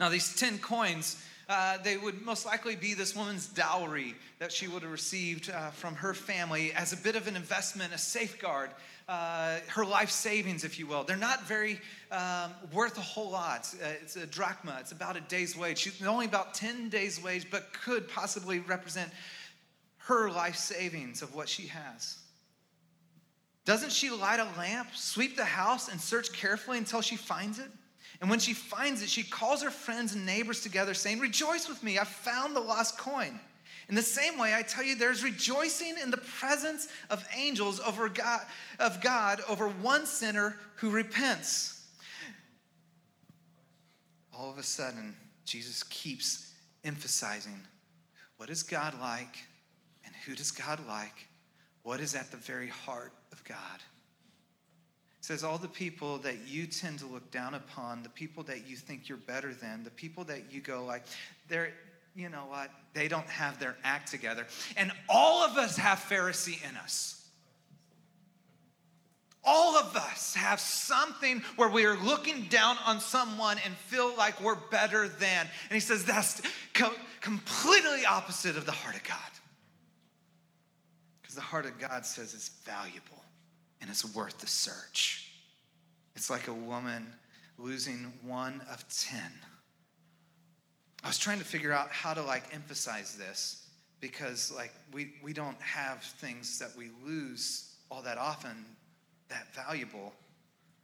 Now, 0.00 0.08
these 0.08 0.34
10 0.36 0.58
coins 0.58 1.22
Uh, 1.48 1.78
they 1.84 1.96
would 1.96 2.22
most 2.22 2.44
likely 2.44 2.74
be 2.74 2.92
this 2.92 3.14
woman's 3.14 3.46
dowry 3.46 4.16
that 4.40 4.50
she 4.50 4.66
would 4.66 4.82
have 4.82 4.90
received 4.90 5.48
uh, 5.48 5.70
from 5.70 5.94
her 5.94 6.12
family 6.12 6.72
as 6.72 6.92
a 6.92 6.96
bit 6.96 7.14
of 7.14 7.28
an 7.28 7.36
investment, 7.36 7.94
a 7.94 7.98
safeguard, 7.98 8.70
uh, 9.08 9.58
her 9.68 9.84
life 9.84 10.10
savings, 10.10 10.64
if 10.64 10.78
you 10.78 10.86
will. 10.86 11.04
They're 11.04 11.16
not 11.16 11.46
very 11.46 11.80
um, 12.10 12.52
worth 12.72 12.98
a 12.98 13.02
whole 13.02 13.30
lot. 13.30 13.72
Uh, 13.82 13.88
it's 14.02 14.16
a 14.16 14.26
drachma, 14.26 14.78
it's 14.80 14.92
about 14.92 15.16
a 15.16 15.20
day's 15.22 15.56
wage. 15.56 15.78
She's 15.78 16.04
only 16.04 16.26
about 16.26 16.54
10 16.54 16.88
days' 16.88 17.22
wage, 17.22 17.46
but 17.50 17.72
could 17.72 18.08
possibly 18.08 18.58
represent 18.60 19.10
her 19.98 20.30
life 20.30 20.56
savings 20.56 21.22
of 21.22 21.34
what 21.34 21.48
she 21.48 21.68
has. 21.68 22.18
Doesn't 23.64 23.92
she 23.92 24.10
light 24.10 24.38
a 24.38 24.48
lamp, 24.58 24.88
sweep 24.94 25.36
the 25.36 25.44
house, 25.44 25.88
and 25.88 26.00
search 26.00 26.32
carefully 26.32 26.78
until 26.78 27.00
she 27.00 27.16
finds 27.16 27.58
it? 27.58 27.70
And 28.20 28.30
when 28.30 28.38
she 28.38 28.54
finds 28.54 29.02
it, 29.02 29.08
she 29.08 29.22
calls 29.22 29.62
her 29.62 29.70
friends 29.70 30.14
and 30.14 30.24
neighbors 30.24 30.62
together, 30.62 30.94
saying, 30.94 31.18
Rejoice 31.18 31.68
with 31.68 31.82
me, 31.82 31.98
I 31.98 32.04
found 32.04 32.56
the 32.56 32.60
lost 32.60 32.96
coin. 32.96 33.38
In 33.88 33.94
the 33.94 34.02
same 34.02 34.36
way, 34.38 34.52
I 34.54 34.62
tell 34.62 34.82
you, 34.82 34.96
there's 34.96 35.22
rejoicing 35.22 35.94
in 36.02 36.10
the 36.10 36.16
presence 36.16 36.88
of 37.08 37.24
angels 37.36 37.80
over 37.80 38.08
God, 38.08 38.40
of 38.80 39.00
God 39.00 39.40
over 39.48 39.68
one 39.68 40.06
sinner 40.06 40.56
who 40.76 40.90
repents. 40.90 41.84
All 44.36 44.50
of 44.50 44.58
a 44.58 44.62
sudden, 44.62 45.14
Jesus 45.44 45.84
keeps 45.84 46.52
emphasizing 46.84 47.60
what 48.36 48.50
is 48.50 48.62
God 48.62 49.00
like 49.00 49.38
and 50.04 50.14
who 50.26 50.34
does 50.34 50.50
God 50.50 50.80
like? 50.88 51.28
What 51.84 52.00
is 52.00 52.14
at 52.14 52.30
the 52.30 52.36
very 52.36 52.68
heart 52.68 53.12
of 53.32 53.42
God? 53.44 53.80
says 55.26 55.42
all 55.42 55.58
the 55.58 55.66
people 55.66 56.18
that 56.18 56.36
you 56.46 56.68
tend 56.68 57.00
to 57.00 57.06
look 57.06 57.32
down 57.32 57.54
upon, 57.54 58.00
the 58.04 58.08
people 58.10 58.44
that 58.44 58.64
you 58.68 58.76
think 58.76 59.08
you're 59.08 59.18
better 59.18 59.52
than, 59.52 59.82
the 59.82 59.90
people 59.90 60.22
that 60.22 60.52
you 60.52 60.60
go 60.60 60.84
like, 60.84 61.02
they're, 61.48 61.72
you 62.16 62.30
know 62.30 62.46
what, 62.48 62.70
they 62.94 63.08
don't 63.08 63.28
have 63.28 63.60
their 63.60 63.76
act 63.84 64.10
together. 64.10 64.46
And 64.76 64.90
all 65.08 65.44
of 65.44 65.58
us 65.58 65.76
have 65.76 65.98
Pharisee 65.98 66.58
in 66.68 66.76
us. 66.76 67.12
All 69.44 69.76
of 69.76 69.94
us 69.94 70.34
have 70.34 70.58
something 70.58 71.42
where 71.54 71.68
we 71.68 71.84
are 71.84 71.96
looking 71.98 72.46
down 72.46 72.76
on 72.84 72.98
someone 72.98 73.58
and 73.64 73.76
feel 73.76 74.16
like 74.16 74.40
we're 74.40 74.56
better 74.56 75.06
than. 75.06 75.46
And 75.68 75.74
he 75.74 75.78
says 75.78 76.04
that's 76.04 76.42
co- 76.74 76.94
completely 77.20 78.04
opposite 78.04 78.56
of 78.56 78.66
the 78.66 78.72
heart 78.72 78.96
of 78.96 79.04
God. 79.04 79.18
Because 81.22 81.36
the 81.36 81.42
heart 81.42 81.66
of 81.66 81.78
God 81.78 82.04
says 82.04 82.34
it's 82.34 82.48
valuable 82.64 83.22
and 83.80 83.88
it's 83.88 84.04
worth 84.16 84.38
the 84.38 84.48
search. 84.48 85.30
It's 86.16 86.30
like 86.30 86.48
a 86.48 86.52
woman 86.52 87.06
losing 87.58 88.12
one 88.22 88.62
of 88.72 88.84
10. 88.88 89.20
I 91.06 91.08
was 91.08 91.18
trying 91.18 91.38
to 91.38 91.44
figure 91.44 91.72
out 91.72 91.92
how 91.92 92.14
to 92.14 92.22
like 92.22 92.52
emphasize 92.52 93.14
this 93.14 93.68
because 94.00 94.50
like 94.50 94.72
we, 94.92 95.12
we 95.22 95.32
don't 95.32 95.60
have 95.62 96.02
things 96.02 96.58
that 96.58 96.70
we 96.76 96.90
lose 97.04 97.76
all 97.92 98.02
that 98.02 98.18
often 98.18 98.64
that 99.28 99.46
valuable. 99.54 100.12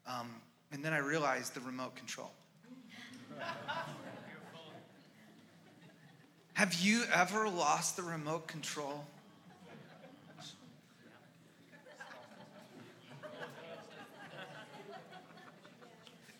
Um, 0.07 0.31
and 0.71 0.85
then 0.85 0.93
I 0.93 0.99
realized 0.99 1.55
the 1.55 1.61
remote 1.62 1.97
control. 1.97 2.31
have 6.55 6.75
you 6.75 7.02
ever 7.12 7.49
lost 7.49 7.97
the 7.97 8.05
remote 8.05 8.47
control? 8.47 9.05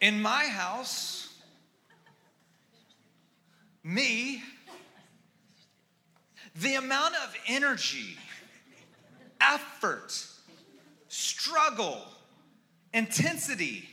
In 0.01 0.23
my 0.23 0.45
house, 0.45 1.32
me, 3.85 4.43
the 6.57 6.75
amount 6.75 7.15
of 7.17 7.35
energy, 7.47 8.17
effort, 9.41 10.27
struggle, 11.09 12.03
intensity 12.93 13.89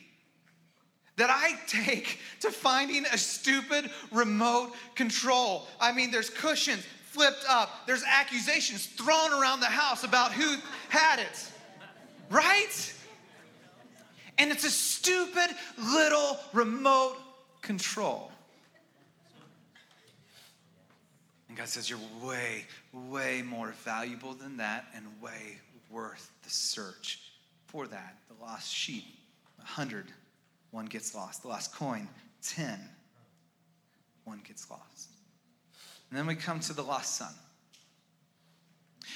that 1.15 1.29
I 1.29 1.60
take 1.67 2.19
to 2.41 2.49
finding 2.49 3.06
a 3.06 3.17
stupid 3.17 3.89
remote 4.12 4.73
control. 4.95 5.67
I 5.80 5.91
mean, 5.91 6.12
there's 6.12 6.30
cushions 6.30 6.86
flipped 7.04 7.43
up, 7.49 7.86
there's 7.88 8.04
accusations 8.08 8.86
thrown 8.86 9.34
around 9.34 9.60
the 9.60 9.65
house 9.65 10.04
about 10.04 10.32
who 10.32 10.58
had 10.89 11.19
it, 11.19 11.52
right? 12.30 12.93
And 14.38 14.52
it's 14.52 14.63
a 14.63 14.69
stupid 14.69 15.49
little 15.78 16.38
remote 16.54 17.17
control. 17.62 18.32
And 21.49 21.49
God 21.60 21.67
says, 21.67 21.89
You're 21.89 22.00
way, 22.24 22.63
way 22.93 23.41
more 23.41 23.74
valuable 23.84 24.34
than 24.34 24.56
that 24.58 24.86
and 24.95 25.06
way 25.22 25.58
worth 25.89 26.32
the 26.43 26.50
search 26.50 27.19
for 27.65 27.86
that. 27.86 28.15
The 28.30 28.41
lost 28.41 28.74
sheep, 28.74 29.04
a 29.62 29.65
hundred, 29.65 30.06
one 30.72 30.86
gets 30.86 31.13
lost. 31.13 31.41
The 31.41 31.50
lost 31.50 31.76
coin, 31.76 32.08
ten, 32.41 32.80
one 34.24 34.41
gets 34.48 34.72
lost. 34.72 35.10
And 36.10 36.17
then 36.17 36.26
we 36.26 36.36
come 36.36 36.62
to 36.62 36.72
the 36.72 36.82
lost 36.82 37.17
son. 37.17 37.34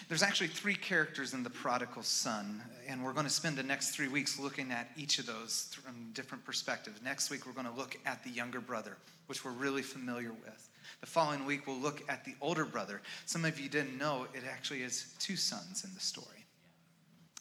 There's 0.10 0.22
actually 0.22 0.48
three 0.48 0.76
characters 0.76 1.34
in 1.34 1.44
the 1.44 1.50
prodigal 1.50 2.04
son, 2.04 2.62
and 2.90 3.06
we're 3.06 3.14
going 3.14 3.26
to 3.26 3.32
spend 3.32 3.56
the 3.56 3.64
next 3.64 3.92
three 3.92 4.10
weeks 4.10 4.38
looking 4.38 4.70
at 4.70 4.90
each 4.98 5.18
of 5.18 5.26
those 5.26 5.74
from 5.82 6.12
different 6.14 6.44
perspectives. 6.44 7.02
Next 7.02 7.30
week, 7.30 7.46
we're 7.46 7.54
going 7.54 7.68
to 7.68 7.80
look 7.80 7.98
at 8.06 8.22
the 8.26 8.32
younger 8.32 8.60
brother, 8.60 8.98
which 9.28 9.46
we're 9.46 9.52
really 9.52 9.82
familiar 9.82 10.32
with. 10.32 10.70
The 11.02 11.08
following 11.08 11.46
week, 11.46 11.68
we'll 11.68 11.78
look 11.80 12.04
at 12.10 12.26
the 12.26 12.36
older 12.42 12.66
brother. 12.66 13.02
Some 13.26 13.46
of 13.46 13.60
you 13.60 13.70
didn't 13.70 13.98
know 13.98 14.28
it 14.34 14.44
actually 14.50 14.84
is 14.84 15.14
two 15.20 15.36
sons 15.36 15.84
in 15.84 15.94
the 15.94 16.00
story. 16.00 16.46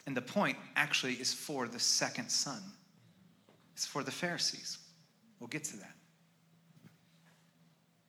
And 0.06 0.16
the 0.16 0.22
point 0.22 0.56
actually 0.76 1.14
is 1.14 1.32
for 1.32 1.68
the 1.68 1.78
second 1.78 2.28
son, 2.28 2.60
it's 3.74 3.86
for 3.86 4.02
the 4.02 4.10
Pharisees. 4.10 4.78
We'll 5.38 5.48
get 5.48 5.64
to 5.64 5.76
that. 5.78 5.94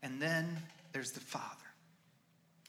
And 0.02 0.22
then 0.22 0.58
there's 0.92 1.12
the 1.12 1.20
father. 1.20 1.48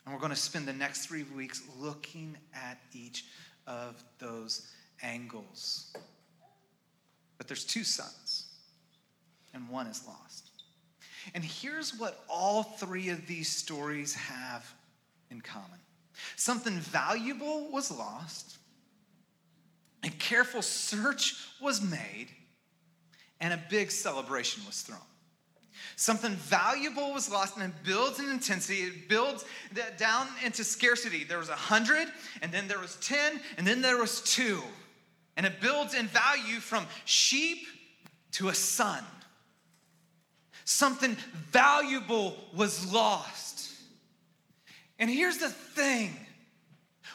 And 0.04 0.14
we're 0.14 0.20
going 0.20 0.30
to 0.30 0.36
spend 0.36 0.66
the 0.68 0.72
next 0.72 1.06
three 1.06 1.24
weeks 1.24 1.62
looking 1.78 2.36
at 2.54 2.78
each 2.92 3.24
of 3.66 4.02
those 4.18 4.70
angles. 5.02 5.94
But 7.38 7.48
there's 7.48 7.64
two 7.64 7.84
sons, 7.84 8.46
and 9.52 9.68
one 9.68 9.86
is 9.86 10.06
lost. 10.06 10.43
And 11.32 11.44
here's 11.44 11.98
what 11.98 12.22
all 12.28 12.62
three 12.62 13.08
of 13.08 13.26
these 13.26 13.48
stories 13.48 14.14
have 14.14 14.70
in 15.30 15.40
common 15.40 15.78
something 16.36 16.78
valuable 16.78 17.70
was 17.72 17.90
lost, 17.90 18.58
a 20.04 20.10
careful 20.10 20.62
search 20.62 21.34
was 21.60 21.82
made, 21.82 22.28
and 23.40 23.52
a 23.52 23.60
big 23.68 23.90
celebration 23.90 24.62
was 24.66 24.82
thrown. 24.82 25.00
Something 25.96 26.32
valuable 26.32 27.12
was 27.12 27.30
lost, 27.30 27.56
and 27.56 27.64
it 27.64 27.84
builds 27.84 28.18
in 28.18 28.30
intensity. 28.30 28.80
It 28.80 29.08
builds 29.08 29.44
that 29.72 29.98
down 29.98 30.26
into 30.44 30.64
scarcity. 30.64 31.24
There 31.24 31.38
was 31.38 31.48
a 31.48 31.54
hundred, 31.54 32.08
and 32.42 32.52
then 32.52 32.68
there 32.68 32.80
was 32.80 32.96
ten, 32.96 33.40
and 33.58 33.66
then 33.66 33.80
there 33.80 33.98
was 33.98 34.20
two. 34.22 34.62
And 35.36 35.46
it 35.46 35.60
builds 35.60 35.94
in 35.94 36.06
value 36.06 36.60
from 36.60 36.86
sheep 37.04 37.66
to 38.32 38.48
a 38.48 38.54
son. 38.54 39.04
Something 40.64 41.16
valuable 41.50 42.36
was 42.54 42.92
lost. 42.92 43.72
And 44.98 45.10
here's 45.10 45.38
the 45.38 45.50
thing 45.50 46.14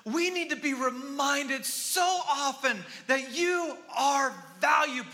we 0.05 0.29
need 0.29 0.49
to 0.51 0.55
be 0.55 0.73
reminded 0.73 1.65
so 1.65 2.01
often 2.29 2.77
that 3.07 3.35
you 3.35 3.75
are 3.97 4.33
valuable. 4.59 5.09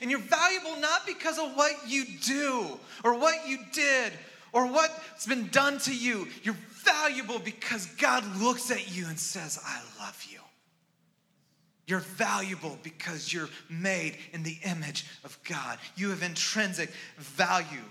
And 0.00 0.10
you're 0.10 0.20
valuable 0.20 0.76
not 0.80 1.06
because 1.06 1.38
of 1.38 1.56
what 1.56 1.72
you 1.86 2.04
do 2.24 2.66
or 3.04 3.18
what 3.18 3.48
you 3.48 3.58
did 3.72 4.12
or 4.52 4.66
what's 4.66 5.26
been 5.26 5.48
done 5.48 5.78
to 5.80 5.94
you. 5.94 6.28
You're 6.42 6.56
valuable 6.84 7.38
because 7.38 7.86
God 7.96 8.24
looks 8.40 8.70
at 8.70 8.94
you 8.94 9.06
and 9.06 9.18
says, 9.18 9.58
I 9.64 9.80
love 10.00 10.26
you. 10.30 10.40
You're 11.88 12.00
valuable 12.00 12.78
because 12.84 13.32
you're 13.32 13.48
made 13.68 14.18
in 14.32 14.44
the 14.44 14.58
image 14.64 15.06
of 15.24 15.36
God. 15.42 15.78
You 15.96 16.10
have 16.10 16.22
intrinsic 16.22 16.90
value. 17.16 17.84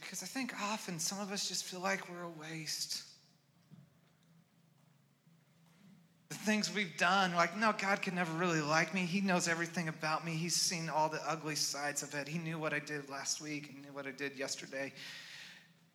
because 0.00 0.22
I 0.22 0.26
think 0.26 0.54
often 0.62 1.00
some 1.00 1.18
of 1.18 1.32
us 1.32 1.48
just 1.48 1.64
feel 1.64 1.80
like 1.80 2.08
we're 2.08 2.22
a 2.22 2.28
waste. 2.28 3.02
the 6.28 6.34
things 6.36 6.74
we've 6.74 6.96
done, 6.96 7.34
like, 7.34 7.56
no, 7.56 7.72
God 7.78 8.02
could 8.02 8.14
never 8.14 8.32
really 8.36 8.60
like 8.60 8.92
me. 8.92 9.02
He 9.02 9.20
knows 9.20 9.46
everything 9.48 9.88
about 9.88 10.24
me. 10.24 10.32
He's 10.32 10.56
seen 10.56 10.88
all 10.88 11.08
the 11.08 11.20
ugly 11.28 11.54
sides 11.54 12.02
of 12.02 12.14
it. 12.14 12.26
He 12.26 12.38
knew 12.38 12.58
what 12.58 12.72
I 12.72 12.78
did 12.80 13.08
last 13.08 13.40
week, 13.40 13.66
He 13.66 13.80
knew 13.80 13.92
what 13.92 14.06
I 14.06 14.10
did 14.10 14.36
yesterday. 14.36 14.92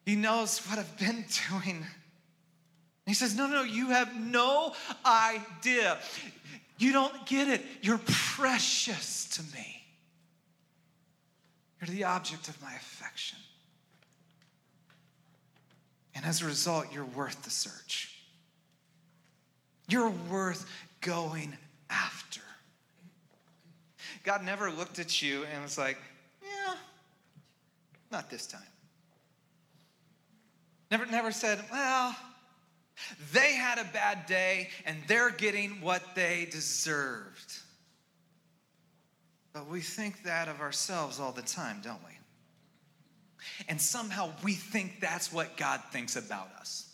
He 0.06 0.16
knows 0.16 0.60
what 0.68 0.80
I've 0.80 0.98
been 0.98 1.26
doing. 1.50 1.86
He 3.06 3.14
says, 3.14 3.36
No, 3.36 3.48
no, 3.48 3.64
you 3.64 3.90
have 3.90 4.16
no 4.20 4.74
idea. 5.06 5.98
You 6.78 6.94
don't 6.94 7.26
get 7.26 7.48
it. 7.48 7.62
You're 7.82 8.02
precious 8.06 9.26
to 9.36 9.44
me. 9.56 9.84
You're 11.80 11.96
the 11.96 12.04
object 12.06 12.48
of 12.48 12.62
my 12.62 12.74
affection. 12.74 13.40
And 16.14 16.26
as 16.26 16.42
a 16.42 16.46
result, 16.46 16.88
you're 16.94 17.06
worth 17.06 17.44
the 17.44 17.50
search. 17.50 18.16
You're 19.88 20.14
worth 20.30 20.70
going 21.02 21.58
after. 21.90 22.42
God 24.24 24.44
never 24.44 24.72
looked 24.72 25.00
at 25.00 25.22
you 25.22 25.46
and 25.52 25.64
was 25.64 25.78
like, 25.78 25.98
yeah, 26.42 26.76
not 28.12 28.30
this 28.30 28.46
time. 28.46 28.62
Never, 30.92 31.06
never 31.06 31.32
said, 31.32 31.64
well, 31.72 32.16
they 33.34 33.54
had 33.54 33.78
a 33.78 33.84
bad 33.86 34.26
day 34.26 34.70
and 34.86 34.98
they're 35.08 35.32
getting 35.32 35.82
what 35.82 36.04
they 36.16 36.48
deserved. 36.52 37.60
But 39.54 39.68
we 39.68 39.82
think 39.82 40.24
that 40.24 40.48
of 40.48 40.62
ourselves 40.62 41.20
all 41.20 41.32
the 41.32 41.42
time, 41.42 41.82
don't 41.84 42.02
we? 42.06 42.18
And 43.68 43.82
somehow 43.82 44.32
we 44.44 44.54
think 44.54 45.02
that's 45.02 45.32
what 45.32 45.58
God 45.58 45.82
thinks 45.92 46.16
about 46.16 46.50
us. 46.60 46.88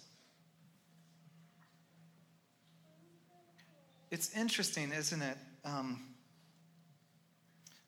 It's 4.10 4.36
interesting, 4.36 4.92
isn't 4.92 5.22
it? 5.22 5.38
Um, 5.66 6.02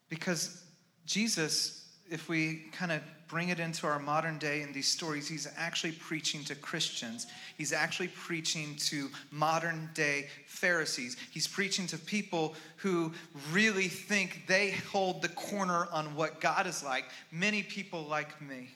because 0.10 0.64
Jesus, 1.06 1.79
if 2.10 2.28
we 2.28 2.66
kind 2.72 2.92
of 2.92 3.02
bring 3.28 3.50
it 3.50 3.60
into 3.60 3.86
our 3.86 4.00
modern 4.00 4.40
day 4.40 4.62
in 4.62 4.74
these 4.74 4.88
stories, 4.88 5.28
he's 5.28 5.48
actually 5.56 5.92
preaching 5.92 6.44
to 6.46 6.56
Christians. 6.56 7.28
He's 7.58 7.72
actually 7.72 8.08
preaching 8.08 8.76
to 8.88 9.10
modern 9.32 9.90
day 9.94 10.28
Pharisees. 10.48 11.16
He's 11.32 11.48
preaching 11.48 11.86
to 11.88 11.98
people 11.98 12.56
who 12.78 13.14
really 13.52 13.88
think 13.88 14.46
they 14.48 14.72
hold 14.72 15.22
the 15.22 15.30
corner 15.30 15.88
on 15.92 16.16
what 16.16 16.42
God 16.42 16.66
is 16.66 16.84
like, 16.84 17.06
many 17.32 17.62
people 17.62 18.04
like 18.04 18.42
me. 18.42 18.70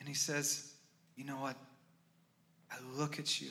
And 0.00 0.08
he 0.08 0.14
says, 0.14 0.72
You 1.14 1.24
know 1.24 1.36
what? 1.36 1.56
I 2.72 2.76
look 2.98 3.20
at 3.20 3.40
you 3.40 3.50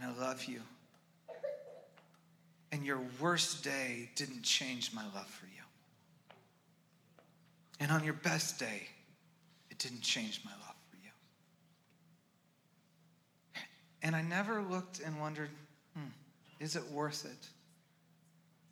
and 0.00 0.10
I 0.10 0.20
love 0.20 0.44
you. 0.44 0.60
And 2.72 2.84
your 2.84 3.00
worst 3.20 3.64
day 3.64 4.10
didn't 4.14 4.42
change 4.42 4.92
my 4.92 5.02
love 5.14 5.26
for 5.26 5.46
you. 5.46 5.62
And 7.80 7.90
on 7.90 8.04
your 8.04 8.14
best 8.14 8.58
day, 8.58 8.88
it 9.70 9.78
didn't 9.78 10.02
change 10.02 10.40
my 10.44 10.52
love 10.52 10.76
for 10.88 10.96
you. 10.96 11.10
And 14.02 14.14
I 14.14 14.22
never 14.22 14.62
looked 14.62 15.00
and 15.00 15.20
wondered, 15.20 15.50
hmm, 15.94 16.10
is 16.60 16.76
it 16.76 16.90
worth 16.92 17.24
it? 17.24 17.48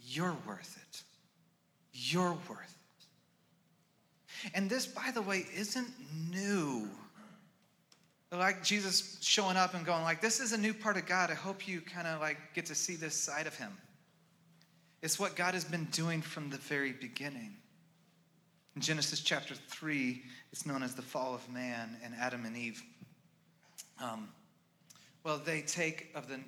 You're 0.01 0.37
worth 0.47 0.79
it. 0.81 1.03
You're 1.93 2.39
worth 2.49 2.77
it. 4.45 4.55
And 4.55 4.71
this, 4.71 4.87
by 4.87 5.11
the 5.13 5.23
way, 5.23 5.47
isn't 5.57 5.91
new. 6.31 6.89
Like 8.31 8.63
Jesus 8.63 9.17
showing 9.23 9.57
up 9.57 9.75
and 9.75 9.87
going 9.87 10.03
like, 10.03 10.21
this 10.21 10.39
is 10.39 10.53
a 10.53 10.59
new 10.59 10.75
part 10.75 10.97
of 10.97 11.07
God. 11.07 11.31
I 11.31 11.35
hope 11.35 11.67
you 11.67 11.81
kind 11.81 12.07
of 12.07 12.21
like 12.21 12.37
get 12.55 12.67
to 12.67 12.75
see 12.75 12.95
this 12.95 13.15
side 13.15 13.47
of 13.47 13.57
him. 13.57 13.73
It's 15.01 15.19
what 15.19 15.37
God 15.37 15.55
has 15.55 15.65
been 15.65 15.85
doing 15.93 16.21
from 16.21 16.51
the 16.51 16.59
very 16.59 16.93
beginning. 16.93 17.55
In 18.77 18.83
Genesis 18.83 19.21
chapter 19.21 19.55
3, 19.55 20.23
it's 20.53 20.67
known 20.67 20.83
as 20.83 20.95
the 20.95 21.03
fall 21.03 21.35
of 21.35 21.49
man 21.51 21.97
and 22.05 22.15
Adam 22.21 22.45
and 22.45 22.57
Eve. 22.57 22.83
Um, 24.03 24.29
well, 25.25 25.39
they 25.39 25.63
take 25.63 26.09
of 26.15 26.29
the 26.29 26.41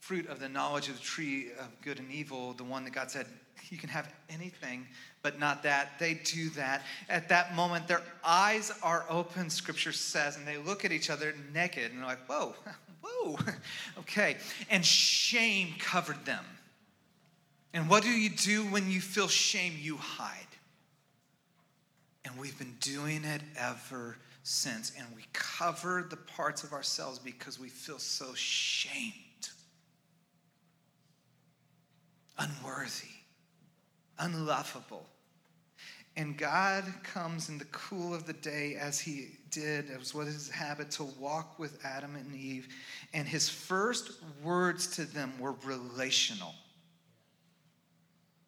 fruit 0.00 0.28
of 0.28 0.40
the 0.40 0.48
knowledge 0.48 0.88
of 0.88 0.96
the 0.96 1.02
tree 1.02 1.48
of 1.58 1.80
good 1.80 1.98
and 1.98 2.10
evil, 2.10 2.52
the 2.54 2.64
one 2.64 2.84
that 2.84 2.92
God 2.92 3.10
said, 3.10 3.26
you 3.70 3.78
can 3.78 3.88
have 3.88 4.12
anything, 4.28 4.86
but 5.22 5.38
not 5.38 5.62
that. 5.62 5.98
They 5.98 6.14
do 6.14 6.50
that. 6.50 6.82
At 7.08 7.28
that 7.28 7.54
moment, 7.54 7.88
their 7.88 8.02
eyes 8.22 8.72
are 8.82 9.04
open, 9.08 9.50
scripture 9.50 9.92
says, 9.92 10.36
and 10.36 10.46
they 10.46 10.56
look 10.56 10.84
at 10.84 10.92
each 10.92 11.10
other 11.10 11.34
naked 11.52 11.90
and 11.90 12.00
they're 12.00 12.06
like, 12.06 12.26
whoa, 12.26 12.54
whoa, 13.02 13.38
okay. 13.98 14.36
And 14.70 14.84
shame 14.84 15.74
covered 15.78 16.24
them. 16.24 16.44
And 17.72 17.90
what 17.90 18.04
do 18.04 18.10
you 18.10 18.30
do 18.30 18.62
when 18.66 18.90
you 18.90 19.00
feel 19.00 19.26
shame? 19.26 19.74
You 19.80 19.96
hide. 19.96 20.46
And 22.24 22.38
we've 22.38 22.56
been 22.56 22.76
doing 22.80 23.24
it 23.24 23.42
ever 23.56 24.16
since. 24.44 24.92
And 24.96 25.06
we 25.16 25.24
cover 25.32 26.06
the 26.08 26.16
parts 26.16 26.62
of 26.62 26.72
ourselves 26.72 27.18
because 27.18 27.58
we 27.58 27.68
feel 27.68 27.98
so 27.98 28.32
shamed, 28.34 29.48
unworthy, 32.38 33.08
unlovable. 34.18 35.06
And 36.16 36.38
God 36.38 36.84
comes 37.02 37.48
in 37.48 37.58
the 37.58 37.64
cool 37.66 38.14
of 38.14 38.24
the 38.24 38.34
day 38.34 38.76
as 38.80 39.00
he 39.00 39.30
did, 39.50 39.90
it 39.90 39.98
was 39.98 40.12
his 40.12 40.48
habit 40.48 40.90
to 40.92 41.04
walk 41.18 41.58
with 41.58 41.84
Adam 41.84 42.14
and 42.14 42.34
Eve. 42.34 42.68
And 43.12 43.26
his 43.26 43.48
first 43.48 44.12
words 44.42 44.86
to 44.96 45.04
them 45.04 45.32
were 45.40 45.54
relational. 45.64 46.54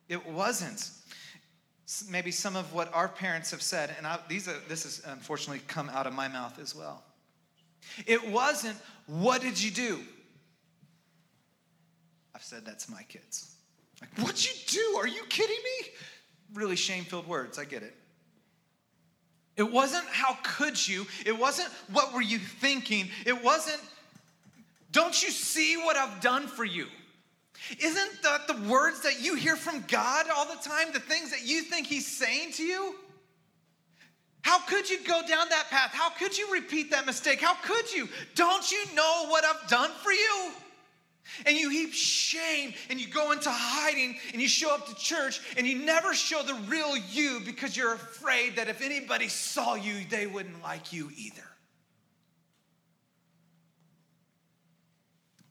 It 0.09 0.25
wasn't 0.27 0.91
maybe 2.09 2.31
some 2.31 2.57
of 2.57 2.73
what 2.73 2.93
our 2.95 3.09
parents 3.09 3.51
have 3.51 3.63
said, 3.63 3.95
and 3.97 4.07
I, 4.07 4.19
these 4.29 4.49
are, 4.49 4.57
this 4.69 4.83
has 4.85 5.03
unfortunately 5.07 5.63
come 5.69 5.89
out 5.89 6.07
of 6.07 6.13
my 6.13 6.29
mouth 6.29 6.59
as 6.61 6.75
well. 6.75 7.03
It 8.07 8.29
wasn't, 8.29 8.77
what 9.07 9.41
did 9.41 9.61
you 9.63 9.71
do? 9.71 10.01
I've 12.35 12.43
said 12.43 12.67
that 12.67 12.81
to 12.81 12.91
my 12.91 13.03
kids. 13.05 13.56
Like, 14.01 14.11
what'd 14.19 14.45
you 14.45 14.53
do? 14.67 14.99
Are 14.99 15.09
you 15.09 15.23
kidding 15.29 15.57
me? 15.57 15.89
Really 16.55 16.77
shame 16.77 17.05
filled 17.05 17.27
words, 17.27 17.59
I 17.59 17.65
get 17.65 17.83
it. 17.83 17.95
It 19.57 19.73
wasn't, 19.73 20.05
how 20.07 20.37
could 20.43 20.87
you? 20.87 21.07
It 21.25 21.37
wasn't, 21.37 21.69
what 21.91 22.13
were 22.13 22.23
you 22.23 22.39
thinking? 22.39 23.09
It 23.25 23.43
wasn't, 23.43 23.81
don't 24.93 25.23
you 25.23 25.31
see 25.31 25.77
what 25.77 25.97
I've 25.97 26.21
done 26.21 26.47
for 26.47 26.65
you? 26.65 26.87
Isn't 27.81 28.23
that 28.23 28.47
the 28.47 28.69
words 28.69 29.01
that 29.03 29.23
you 29.23 29.35
hear 29.35 29.57
from 29.57 29.83
God 29.89 30.27
all 30.35 30.45
the 30.45 30.61
time, 30.63 30.89
the 30.93 31.01
things 31.01 31.31
that 31.31 31.47
you 31.47 31.63
think 31.63 31.87
He's 31.87 32.07
saying 32.07 32.53
to 32.53 32.63
you? 32.63 32.95
How 34.43 34.61
could 34.61 34.89
you 34.89 35.03
go 35.03 35.23
down 35.27 35.49
that 35.49 35.67
path? 35.71 35.91
How 35.93 36.11
could 36.11 36.37
you 36.37 36.53
repeat 36.53 36.91
that 36.93 37.07
mistake? 37.07 37.41
How 37.41 37.55
could 37.55 37.93
you? 37.93 38.09
Don't 38.35 38.71
you 38.71 38.85
know 38.95 39.27
what 39.29 39.45
I've 39.45 39.69
done 39.69 39.91
for 40.03 40.13
you? 40.13 40.53
And 41.45 41.57
you 41.57 41.71
heap 41.71 41.93
shame 41.93 42.75
and 42.89 43.01
you 43.01 43.09
go 43.09 43.33
into 43.33 43.51
hiding 43.51 44.17
and 44.33 44.41
you 44.41 44.49
show 44.49 44.75
up 44.75 44.87
to 44.89 44.95
church 44.95 45.41
and 45.57 45.67
you 45.67 45.85
never 45.85 46.15
show 46.15 46.43
the 46.43 46.55
real 46.69 46.97
you 46.97 47.41
because 47.45 47.77
you're 47.77 47.95
afraid 47.95 48.57
that 48.57 48.69
if 48.69 48.83
anybody 48.83 49.29
saw 49.29 49.75
you, 49.75 49.95
they 50.09 50.27
wouldn't 50.27 50.63
like 50.63 50.93
you 50.93 51.11
either. 51.17 51.43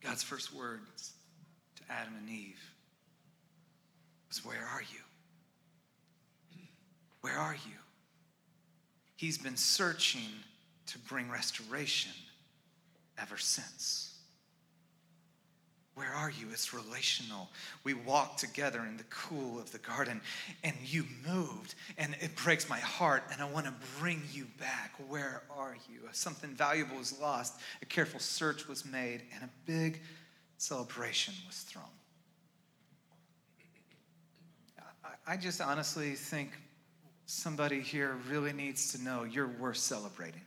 God's 0.02 0.22
first 0.22 0.54
words 0.54 1.12
to 1.76 1.82
Adam 1.92 2.14
and 2.18 2.28
Eve 2.30 2.60
was, 4.28 4.44
Where 4.44 4.64
are 4.72 4.82
you? 4.82 5.00
Where 7.22 7.38
are 7.38 7.54
you? 7.54 7.76
He's 9.16 9.38
been 9.38 9.56
searching 9.56 10.30
to 10.86 10.98
bring 11.00 11.28
restoration 11.30 12.12
ever 13.18 13.36
since. 13.36 14.15
Where 15.96 16.12
are 16.12 16.30
you? 16.30 16.48
It's 16.52 16.74
relational. 16.74 17.48
We 17.82 17.94
walked 17.94 18.38
together 18.38 18.80
in 18.80 18.98
the 18.98 19.04
cool 19.04 19.58
of 19.58 19.72
the 19.72 19.78
garden 19.78 20.20
and 20.62 20.76
you 20.84 21.06
moved, 21.26 21.74
and 21.96 22.14
it 22.20 22.36
breaks 22.36 22.68
my 22.68 22.78
heart, 22.78 23.22
and 23.32 23.40
I 23.40 23.50
want 23.50 23.64
to 23.64 23.72
bring 23.98 24.22
you 24.30 24.46
back. 24.60 24.92
Where 25.08 25.42
are 25.50 25.74
you? 25.90 26.00
Something 26.12 26.50
valuable 26.50 26.98
was 26.98 27.18
lost, 27.18 27.60
a 27.80 27.86
careful 27.86 28.20
search 28.20 28.68
was 28.68 28.84
made, 28.84 29.22
and 29.34 29.42
a 29.42 29.48
big 29.64 30.02
celebration 30.58 31.32
was 31.46 31.56
thrown. 31.60 31.84
I 35.26 35.38
just 35.38 35.62
honestly 35.62 36.12
think 36.12 36.50
somebody 37.24 37.80
here 37.80 38.16
really 38.28 38.52
needs 38.52 38.92
to 38.92 39.02
know 39.02 39.24
you're 39.24 39.48
worth 39.48 39.78
celebrating. 39.78 40.42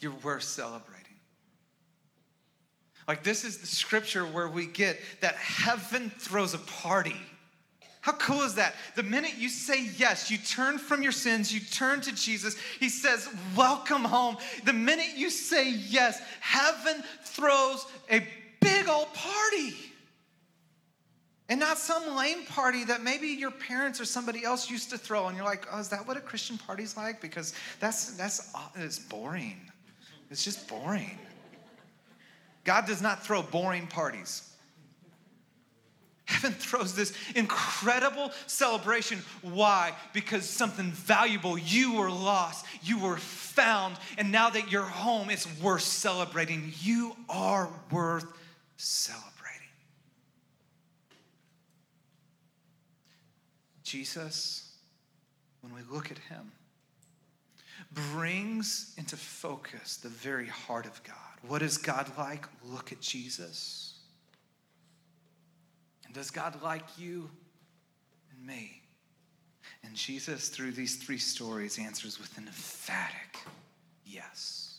You're 0.00 0.16
worth 0.24 0.42
celebrating. 0.42 0.95
Like, 3.08 3.22
this 3.22 3.44
is 3.44 3.58
the 3.58 3.66
scripture 3.66 4.24
where 4.24 4.48
we 4.48 4.66
get 4.66 4.98
that 5.20 5.36
heaven 5.36 6.10
throws 6.18 6.54
a 6.54 6.58
party. 6.58 7.16
How 8.00 8.12
cool 8.12 8.42
is 8.42 8.54
that? 8.54 8.74
The 8.94 9.02
minute 9.02 9.34
you 9.36 9.48
say 9.48 9.84
yes, 9.96 10.30
you 10.30 10.38
turn 10.38 10.78
from 10.78 11.02
your 11.02 11.12
sins, 11.12 11.52
you 11.52 11.58
turn 11.58 12.00
to 12.02 12.14
Jesus, 12.14 12.56
He 12.78 12.88
says, 12.88 13.28
Welcome 13.56 14.04
home. 14.04 14.36
The 14.64 14.72
minute 14.72 15.16
you 15.16 15.28
say 15.28 15.70
yes, 15.70 16.20
heaven 16.40 17.02
throws 17.24 17.84
a 18.10 18.24
big 18.60 18.88
old 18.88 19.12
party. 19.12 19.74
And 21.48 21.60
not 21.60 21.78
some 21.78 22.16
lame 22.16 22.44
party 22.46 22.84
that 22.84 23.02
maybe 23.02 23.28
your 23.28 23.52
parents 23.52 24.00
or 24.00 24.04
somebody 24.04 24.44
else 24.44 24.68
used 24.68 24.90
to 24.90 24.98
throw, 24.98 25.28
and 25.28 25.36
you're 25.36 25.46
like, 25.46 25.66
oh, 25.72 25.78
is 25.78 25.88
that 25.90 26.06
what 26.06 26.16
a 26.16 26.20
Christian 26.20 26.58
party's 26.58 26.96
like? 26.96 27.20
Because 27.20 27.54
that's 27.78 28.12
that's 28.16 28.52
it's 28.74 28.98
boring. 28.98 29.60
It's 30.30 30.44
just 30.44 30.68
boring. 30.68 31.18
God 32.66 32.86
does 32.86 33.00
not 33.00 33.24
throw 33.24 33.42
boring 33.42 33.86
parties. 33.86 34.42
Heaven 36.26 36.52
throws 36.58 36.94
this 36.94 37.14
incredible 37.36 38.32
celebration. 38.46 39.22
Why? 39.40 39.94
Because 40.12 40.44
something 40.44 40.90
valuable, 40.90 41.56
you 41.56 41.94
were 41.94 42.10
lost, 42.10 42.66
you 42.82 42.98
were 42.98 43.16
found, 43.16 43.96
and 44.18 44.30
now 44.30 44.50
that 44.50 44.70
you're 44.70 44.82
home, 44.82 45.30
it's 45.30 45.46
worth 45.60 45.82
celebrating. 45.82 46.72
You 46.80 47.16
are 47.28 47.70
worth 47.92 48.26
celebrating. 48.76 49.32
Jesus, 53.84 54.72
when 55.60 55.72
we 55.72 55.80
look 55.88 56.10
at 56.10 56.18
him, 56.18 56.50
brings 57.92 58.92
into 58.98 59.16
focus 59.16 59.98
the 59.98 60.08
very 60.08 60.48
heart 60.48 60.86
of 60.86 61.00
God. 61.04 61.25
What 61.46 61.62
is 61.62 61.78
God 61.78 62.10
like? 62.18 62.46
Look 62.64 62.92
at 62.92 63.00
Jesus. 63.00 63.94
And 66.04 66.14
does 66.14 66.30
God 66.30 66.60
like 66.62 66.84
you 66.98 67.30
and 68.32 68.46
me? 68.46 68.82
And 69.84 69.94
Jesus, 69.94 70.48
through 70.48 70.72
these 70.72 70.96
three 70.96 71.18
stories, 71.18 71.78
answers 71.78 72.18
with 72.18 72.36
an 72.38 72.46
emphatic 72.46 73.38
yes. 74.04 74.78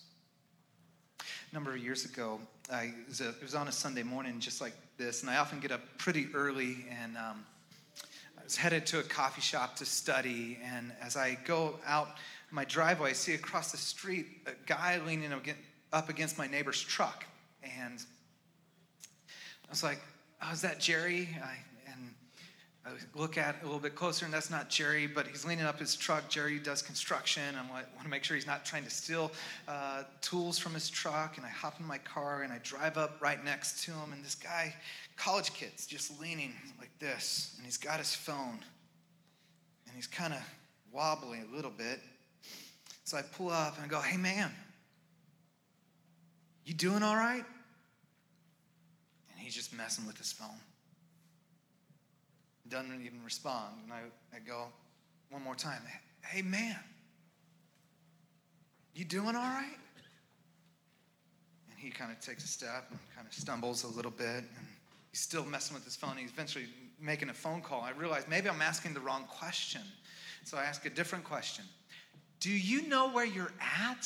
A 1.19 1.55
number 1.55 1.71
of 1.71 1.77
years 1.77 2.05
ago, 2.05 2.39
I, 2.71 2.83
it, 2.83 2.93
was 3.07 3.21
a, 3.21 3.29
it 3.29 3.41
was 3.41 3.55
on 3.55 3.67
a 3.67 3.71
Sunday 3.71 4.03
morning 4.03 4.39
just 4.39 4.59
like 4.59 4.73
this, 4.97 5.21
and 5.21 5.29
I 5.29 5.37
often 5.37 5.59
get 5.59 5.71
up 5.71 5.81
pretty 5.97 6.27
early 6.33 6.85
and 6.89 7.15
um, 7.17 7.45
I 8.37 8.43
was 8.43 8.57
headed 8.57 8.85
to 8.87 8.99
a 8.99 9.03
coffee 9.03 9.41
shop 9.41 9.75
to 9.77 9.85
study. 9.85 10.57
And 10.63 10.91
as 11.01 11.15
I 11.15 11.37
go 11.45 11.75
out 11.85 12.17
my 12.51 12.65
driveway, 12.65 13.11
I 13.11 13.13
see 13.13 13.33
across 13.33 13.71
the 13.71 13.77
street 13.77 14.25
a 14.45 14.51
guy 14.65 14.99
leaning 15.05 15.33
up 15.97 16.10
against 16.10 16.38
my 16.38 16.45
neighbor's 16.45 16.79
truck. 16.79 17.25
And 17.63 17.99
I 19.65 19.69
was 19.69 19.83
like, 19.83 19.99
oh, 20.43 20.51
is 20.51 20.62
that 20.62 20.79
Jerry? 20.79 21.27
I, 21.43 21.55
and 21.91 22.12
I 22.86 22.91
look 23.19 23.36
at 23.36 23.55
it 23.55 23.62
a 23.63 23.65
little 23.65 23.79
bit 23.79 23.95
closer, 23.95 24.25
and 24.25 24.33
that's 24.33 24.51
not 24.51 24.69
Jerry, 24.69 25.07
but 25.07 25.25
he's 25.25 25.43
leaning 25.43 25.65
up 25.65 25.79
his 25.79 25.95
truck. 25.95 26.29
Jerry 26.29 26.60
does 26.60 26.83
construction. 26.83 27.41
I 27.55 27.71
want 27.71 27.88
to 28.03 28.10
make 28.10 28.23
sure 28.23 28.36
he's 28.36 28.45
not 28.45 28.63
trying 28.63 28.83
to 28.83 28.91
steal 28.91 29.31
uh, 29.67 30.03
tools 30.21 30.60
from 30.60 30.75
his 30.75 30.88
truck. 30.88 31.38
And 31.38 31.45
I 31.45 31.49
hop 31.49 31.79
in 31.79 31.88
my 31.88 31.97
car 31.97 32.43
and 32.43 32.53
I 32.53 32.60
drive 32.63 32.97
up 32.97 33.17
right 33.19 33.43
next 33.43 33.83
to 33.86 33.91
him. 33.91 34.13
And 34.13 34.23
this 34.23 34.36
guy, 34.36 34.75
college 35.15 35.51
kid's 35.51 35.88
just 35.88 36.21
leaning 36.21 36.53
like 36.79 36.91
this, 36.99 37.55
and 37.57 37.65
he's 37.65 37.77
got 37.77 37.97
his 37.97 38.13
phone. 38.13 38.60
And 39.88 39.95
he's 39.95 40.07
kind 40.07 40.33
of 40.33 40.39
wobbly 40.91 41.39
a 41.51 41.55
little 41.55 41.71
bit. 41.71 42.01
So 43.03 43.17
I 43.17 43.23
pull 43.23 43.49
up 43.49 43.77
and 43.77 43.86
I 43.86 43.88
go, 43.88 43.99
hey, 43.99 44.17
man, 44.17 44.51
you 46.67 46.73
doing 46.73 47.01
all 47.01 47.15
right? 47.15 47.45
And 49.32 49.39
he's 49.39 49.56
just 49.56 49.73
messing 49.73 50.06
with 50.06 50.17
his 50.17 50.34
phone. 50.34 50.60
Doesn't 52.67 53.06
even 53.06 53.23
respond. 53.23 53.75
And 53.86 53.93
I, 53.93 54.01
I 54.36 54.39
go 54.39 54.65
one 55.30 55.41
more 55.43 55.56
time, 55.56 55.82
hey, 56.25 56.41
man, 56.41 56.75
you 58.93 59.06
doing 59.06 59.27
all 59.27 59.34
right? 59.34 59.77
And 61.69 61.80
he 61.80 61.89
kind 61.89 62.12
of 62.12 62.19
takes 62.19 62.43
a 62.43 62.47
step 62.49 62.88
and 62.91 62.99
kind 63.15 63.25
of 63.25 63.34
stumbles 63.34 63.86
a 63.86 63.88
little 63.88 64.12
bit. 64.12 64.27
And 64.27 64.67
he's 65.12 65.21
still 65.21 65.45
messing 65.45 65.73
with 65.73 65.86
his 65.86 65.95
phone. 65.95 66.17
He's 66.17 66.32
eventually 66.32 66.65
making 66.99 67.30
a 67.30 67.34
phone 67.34 67.62
call. 67.62 67.80
I 67.80 67.91
realize 67.91 68.25
maybe 68.30 68.49
I'm 68.49 68.62
asking 68.62 68.93
the 68.93 68.99
wrong 68.99 69.23
question. 69.30 69.82
So 70.43 70.58
I 70.58 70.63
ask 70.63 70.86
a 70.86 70.89
different 70.89 71.23
question 71.23 71.63
Do 72.41 72.51
you 72.51 72.89
know 72.89 73.10
where 73.10 73.25
you're 73.25 73.53
at? 73.62 74.06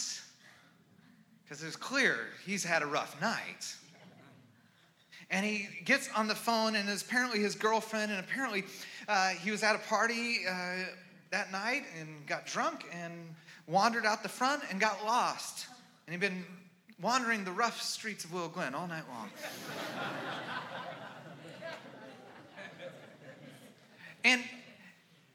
Because 1.51 1.65
it's 1.65 1.75
clear 1.75 2.15
he's 2.45 2.63
had 2.63 2.81
a 2.81 2.85
rough 2.85 3.19
night. 3.19 3.75
And 5.29 5.45
he 5.45 5.67
gets 5.83 6.09
on 6.15 6.29
the 6.29 6.35
phone, 6.35 6.77
and 6.77 6.87
it's 6.87 7.01
apparently 7.01 7.41
his 7.41 7.55
girlfriend, 7.55 8.09
and 8.09 8.21
apparently 8.21 8.63
uh, 9.09 9.31
he 9.31 9.51
was 9.51 9.61
at 9.61 9.75
a 9.75 9.79
party 9.79 10.47
uh, 10.49 10.85
that 11.31 11.51
night 11.51 11.83
and 11.99 12.25
got 12.25 12.45
drunk 12.45 12.85
and 12.93 13.11
wandered 13.67 14.05
out 14.05 14.23
the 14.23 14.29
front 14.29 14.63
and 14.69 14.79
got 14.79 15.03
lost. 15.03 15.67
And 16.07 16.13
he'd 16.13 16.21
been 16.21 16.45
wandering 17.01 17.43
the 17.43 17.51
rough 17.51 17.81
streets 17.81 18.23
of 18.23 18.31
Willow 18.31 18.47
Glen 18.47 18.73
all 18.73 18.87
night 18.87 19.03
long. 19.13 19.29
and 24.23 24.41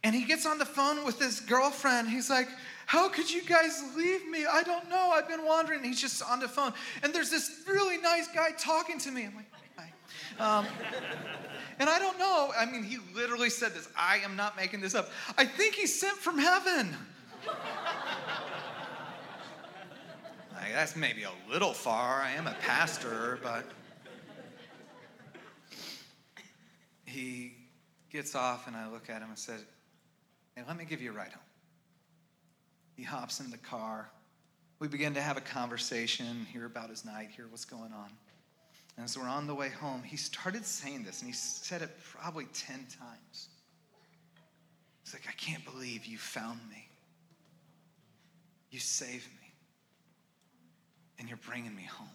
and 0.03 0.15
he 0.15 0.25
gets 0.25 0.47
on 0.47 0.57
the 0.59 0.65
phone 0.65 1.05
with 1.05 1.19
his 1.19 1.41
girlfriend. 1.41 2.09
He's 2.09 2.31
like, 2.31 2.49
How 2.87 3.09
could 3.09 3.31
you 3.31 3.43
guys 3.43 3.83
leave 3.97 4.27
me? 4.29 4.47
I 4.51 4.63
don't 4.63 4.89
know. 4.89 5.11
I've 5.11 5.29
been 5.29 5.45
wandering. 5.45 5.81
And 5.81 5.89
he's 5.89 6.01
just 6.01 6.23
on 6.23 6.39
the 6.39 6.49
phone. 6.49 6.73
And 7.03 7.13
there's 7.13 7.31
this 7.31 7.63
really 7.69 7.99
nice 7.99 8.29
guy 8.29 8.53
talking 8.57 8.99
to 9.01 9.11
me. 9.11 9.25
I'm 9.25 9.35
like, 9.35 9.47
Hi. 9.77 10.59
Um, 10.61 10.67
and 11.79 11.91
I 11.91 11.99
don't 11.99 12.19
know. 12.19 12.53
I 12.57 12.65
mean, 12.65 12.85
he 12.85 12.99
literally 13.15 13.51
said 13.51 13.75
this. 13.75 13.89
I 13.97 14.19
am 14.19 14.37
not 14.37 14.57
making 14.57 14.81
this 14.81 14.95
up. 14.95 15.11
I 15.37 15.45
think 15.45 15.75
he's 15.75 15.99
sent 15.99 16.17
from 16.17 16.39
heaven. 16.39 16.97
like, 20.55 20.73
that's 20.73 20.95
maybe 20.95 21.25
a 21.25 21.33
little 21.51 21.73
far. 21.73 22.23
I 22.23 22.31
am 22.33 22.47
a 22.47 22.55
pastor, 22.61 23.41
but. 23.43 23.65
He 27.05 27.55
gets 28.11 28.35
off, 28.35 28.67
and 28.67 28.77
I 28.77 28.89
look 28.91 29.09
at 29.09 29.23
him 29.23 29.29
and 29.29 29.39
said, 29.39 29.61
Hey, 30.55 30.63
let 30.69 30.77
me 30.77 30.85
give 30.85 31.01
you 31.01 31.11
a 31.11 31.15
ride 31.15 31.33
home. 31.33 31.41
He 32.97 33.03
hops 33.03 33.41
in 33.41 33.51
the 33.51 33.59
car. 33.59 34.11
We 34.79 34.89
begin 34.89 35.15
to 35.15 35.23
have 35.23 35.37
a 35.37 35.43
conversation, 35.43 36.47
hear 36.53 36.67
about 36.67 36.91
his 36.91 37.05
night, 37.05 37.29
hear 37.35 37.47
what's 37.49 37.65
going 37.65 37.93
on. 37.93 38.11
And 38.97 39.05
as 39.05 39.17
we're 39.19 39.29
on 39.29 39.47
the 39.47 39.55
way 39.55 39.69
home, 39.69 40.03
he 40.03 40.17
started 40.17 40.65
saying 40.65 41.05
this, 41.05 41.21
and 41.21 41.29
he 41.29 41.35
said 41.35 41.83
it 41.83 41.91
probably 42.03 42.47
10 42.55 42.77
times. 42.77 43.49
He's 45.05 45.13
like, 45.13 45.25
I 45.29 45.33
can't 45.33 45.65
believe 45.65 46.07
you 46.07 46.19
found 46.19 46.59
me. 46.71 46.89
You 48.71 48.81
saved 48.81 49.29
me. 49.41 49.53
And 51.19 51.29
you're 51.29 51.39
bringing 51.47 51.75
me 51.75 51.85
home. 51.85 52.09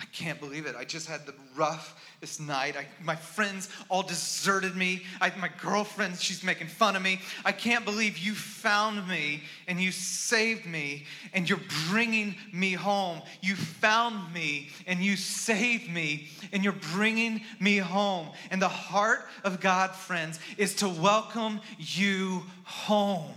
I 0.00 0.04
can't 0.06 0.40
believe 0.40 0.66
it. 0.66 0.74
I 0.76 0.84
just 0.84 1.06
had 1.06 1.26
the 1.26 1.34
roughest 1.56 2.40
night. 2.40 2.76
I, 2.76 2.86
my 3.04 3.14
friends 3.14 3.68
all 3.88 4.02
deserted 4.02 4.74
me. 4.74 5.02
I, 5.20 5.32
my 5.38 5.50
girlfriend, 5.60 6.18
she's 6.18 6.42
making 6.42 6.66
fun 6.66 6.96
of 6.96 7.02
me. 7.02 7.20
I 7.44 7.52
can't 7.52 7.84
believe 7.84 8.18
you 8.18 8.34
found 8.34 9.06
me 9.06 9.42
and 9.68 9.80
you 9.80 9.92
saved 9.92 10.66
me 10.66 11.04
and 11.32 11.48
you're 11.48 11.60
bringing 11.88 12.34
me 12.52 12.72
home. 12.72 13.20
You 13.42 13.54
found 13.54 14.34
me 14.34 14.70
and 14.86 15.00
you 15.00 15.16
saved 15.16 15.88
me 15.88 16.28
and 16.52 16.64
you're 16.64 16.72
bringing 16.92 17.42
me 17.60 17.76
home. 17.76 18.28
And 18.50 18.60
the 18.60 18.68
heart 18.68 19.20
of 19.44 19.60
God, 19.60 19.92
friends, 19.94 20.40
is 20.58 20.74
to 20.76 20.88
welcome 20.88 21.60
you 21.78 22.42
home. 22.64 23.30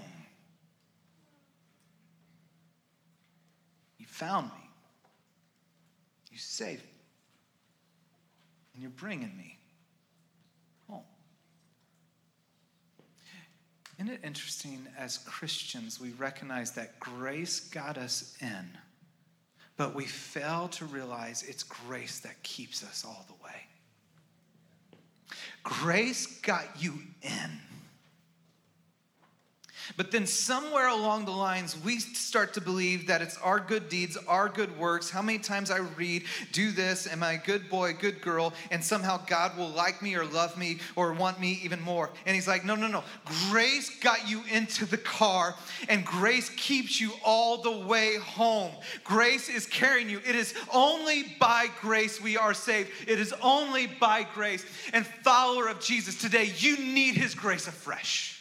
You 3.99 4.07
found 4.07 4.47
me. 4.47 4.64
You 6.35 6.39
saved 6.39 6.83
me. 6.83 6.89
And 8.73 8.81
you're 8.83 8.91
bringing 8.91 9.37
me 9.37 9.57
home. 10.89 10.99
Isn't 13.97 14.11
it 14.11 14.19
interesting 14.21 14.85
as 14.99 15.19
Christians, 15.19 15.97
we 15.97 16.11
recognize 16.11 16.71
that 16.71 16.99
grace 16.99 17.61
got 17.61 17.97
us 17.97 18.35
in, 18.41 18.67
but 19.77 19.95
we 19.95 20.03
fail 20.03 20.67
to 20.73 20.83
realize 20.83 21.41
it's 21.47 21.63
grace 21.63 22.19
that 22.19 22.43
keeps 22.43 22.83
us 22.83 23.05
all 23.07 23.25
the 23.29 23.41
way. 23.41 23.67
Grace 25.63 26.27
got 26.41 26.65
you 26.77 26.95
in. 27.21 27.61
But 29.97 30.11
then, 30.11 30.25
somewhere 30.25 30.87
along 30.87 31.25
the 31.25 31.31
lines, 31.31 31.77
we 31.83 31.99
start 31.99 32.53
to 32.53 32.61
believe 32.61 33.07
that 33.07 33.21
it's 33.21 33.37
our 33.37 33.59
good 33.59 33.89
deeds, 33.89 34.17
our 34.27 34.49
good 34.49 34.77
works. 34.77 35.09
How 35.09 35.21
many 35.21 35.39
times 35.39 35.71
I 35.71 35.77
read, 35.77 36.23
do 36.51 36.71
this, 36.71 37.07
am 37.07 37.23
I 37.23 37.33
a 37.33 37.37
good 37.37 37.69
boy, 37.69 37.93
good 37.93 38.21
girl, 38.21 38.53
and 38.71 38.83
somehow 38.83 39.23
God 39.25 39.57
will 39.57 39.69
like 39.69 40.01
me 40.01 40.15
or 40.15 40.25
love 40.25 40.57
me 40.57 40.79
or 40.95 41.13
want 41.13 41.39
me 41.39 41.59
even 41.63 41.81
more. 41.81 42.09
And 42.25 42.35
He's 42.35 42.47
like, 42.47 42.65
no, 42.65 42.75
no, 42.75 42.87
no. 42.87 43.03
Grace 43.49 43.89
got 43.99 44.27
you 44.29 44.41
into 44.51 44.85
the 44.85 44.97
car, 44.97 45.55
and 45.87 46.05
grace 46.05 46.49
keeps 46.49 46.99
you 46.99 47.11
all 47.23 47.61
the 47.61 47.85
way 47.85 48.17
home. 48.17 48.71
Grace 49.03 49.49
is 49.49 49.65
carrying 49.65 50.09
you. 50.09 50.19
It 50.27 50.35
is 50.35 50.53
only 50.73 51.35
by 51.39 51.67
grace 51.81 52.21
we 52.21 52.37
are 52.37 52.53
saved. 52.53 52.89
It 53.07 53.19
is 53.19 53.33
only 53.41 53.87
by 53.87 54.25
grace. 54.33 54.65
And, 54.93 55.05
follower 55.05 55.67
of 55.67 55.79
Jesus, 55.79 56.19
today, 56.19 56.51
you 56.57 56.77
need 56.77 57.15
His 57.15 57.35
grace 57.35 57.67
afresh. 57.67 58.34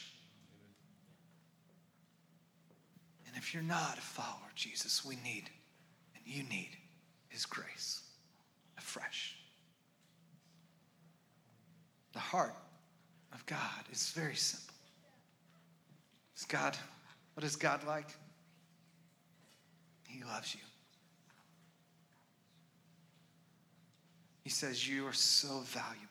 You're 3.55 3.63
not 3.63 3.97
a 3.97 4.01
follower 4.01 4.49
of 4.49 4.55
Jesus, 4.55 5.05
we 5.05 5.17
need, 5.17 5.49
and 6.15 6.25
you 6.27 6.43
need, 6.43 6.77
His 7.29 7.47
grace 7.47 8.03
afresh. 8.77 9.37
The 12.13 12.19
heart 12.19 12.55
of 13.33 13.47
God 13.47 13.61
is 13.93 14.11
very 14.11 14.35
simple. 14.35 14.75
Is 16.37 16.45
God, 16.45 16.77
what 17.35 17.45
is 17.45 17.55
God 17.55 17.87
like? 17.87 18.09
He 20.09 20.23
loves 20.25 20.55
you. 20.55 20.61
He 24.43 24.51
says, 24.51 24.87
You 24.87 25.07
are 25.07 25.13
so 25.13 25.61
valuable. 25.65 26.09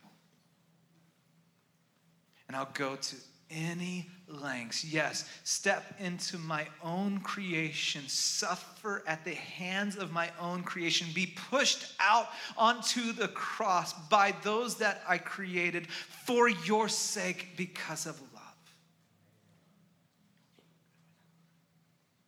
And 2.47 2.57
I'll 2.57 2.71
go 2.73 2.95
to 2.95 3.15
any 3.53 4.07
lengths. 4.27 4.83
Yes, 4.83 5.29
step 5.43 5.95
into 5.99 6.37
my 6.37 6.67
own 6.83 7.19
creation, 7.19 8.03
suffer 8.07 9.03
at 9.07 9.23
the 9.23 9.35
hands 9.35 9.95
of 9.95 10.11
my 10.11 10.29
own 10.39 10.63
creation, 10.63 11.07
be 11.13 11.33
pushed 11.49 11.93
out 11.99 12.27
onto 12.57 13.11
the 13.13 13.27
cross 13.29 13.93
by 14.09 14.33
those 14.43 14.75
that 14.75 15.01
I 15.07 15.17
created 15.17 15.87
for 15.87 16.49
your 16.49 16.89
sake 16.89 17.49
because 17.57 18.05
of 18.05 18.19
love. 18.33 18.41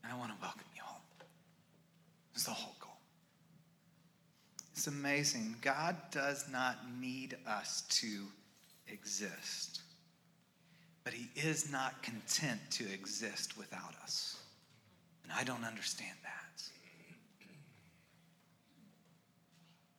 And 0.04 0.14
I 0.14 0.18
want 0.18 0.32
to 0.32 0.38
welcome 0.42 0.62
you 0.76 0.82
home. 0.84 1.02
It's 2.34 2.46
the 2.46 2.52
whole 2.52 2.76
goal. 2.80 3.00
It's 4.74 4.88
amazing. 4.88 5.56
God 5.62 5.96
does 6.12 6.46
not 6.52 6.78
need 7.00 7.38
us 7.48 7.84
to 7.90 8.26
exist 8.88 9.82
but 11.06 11.14
he 11.14 11.30
is 11.36 11.72
not 11.72 12.02
content 12.02 12.60
to 12.72 12.84
exist 12.92 13.58
without 13.58 13.94
us. 14.04 14.38
And 15.24 15.32
I 15.32 15.44
don't 15.46 15.64
understand 15.64 16.18
that. 16.24 16.64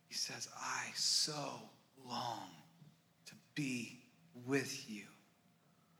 He 0.09 0.14
says, 0.14 0.49
I 0.61 0.87
so 0.95 1.61
long 2.09 2.49
to 3.27 3.35
be 3.55 4.01
with 4.47 4.90
you. 4.90 5.05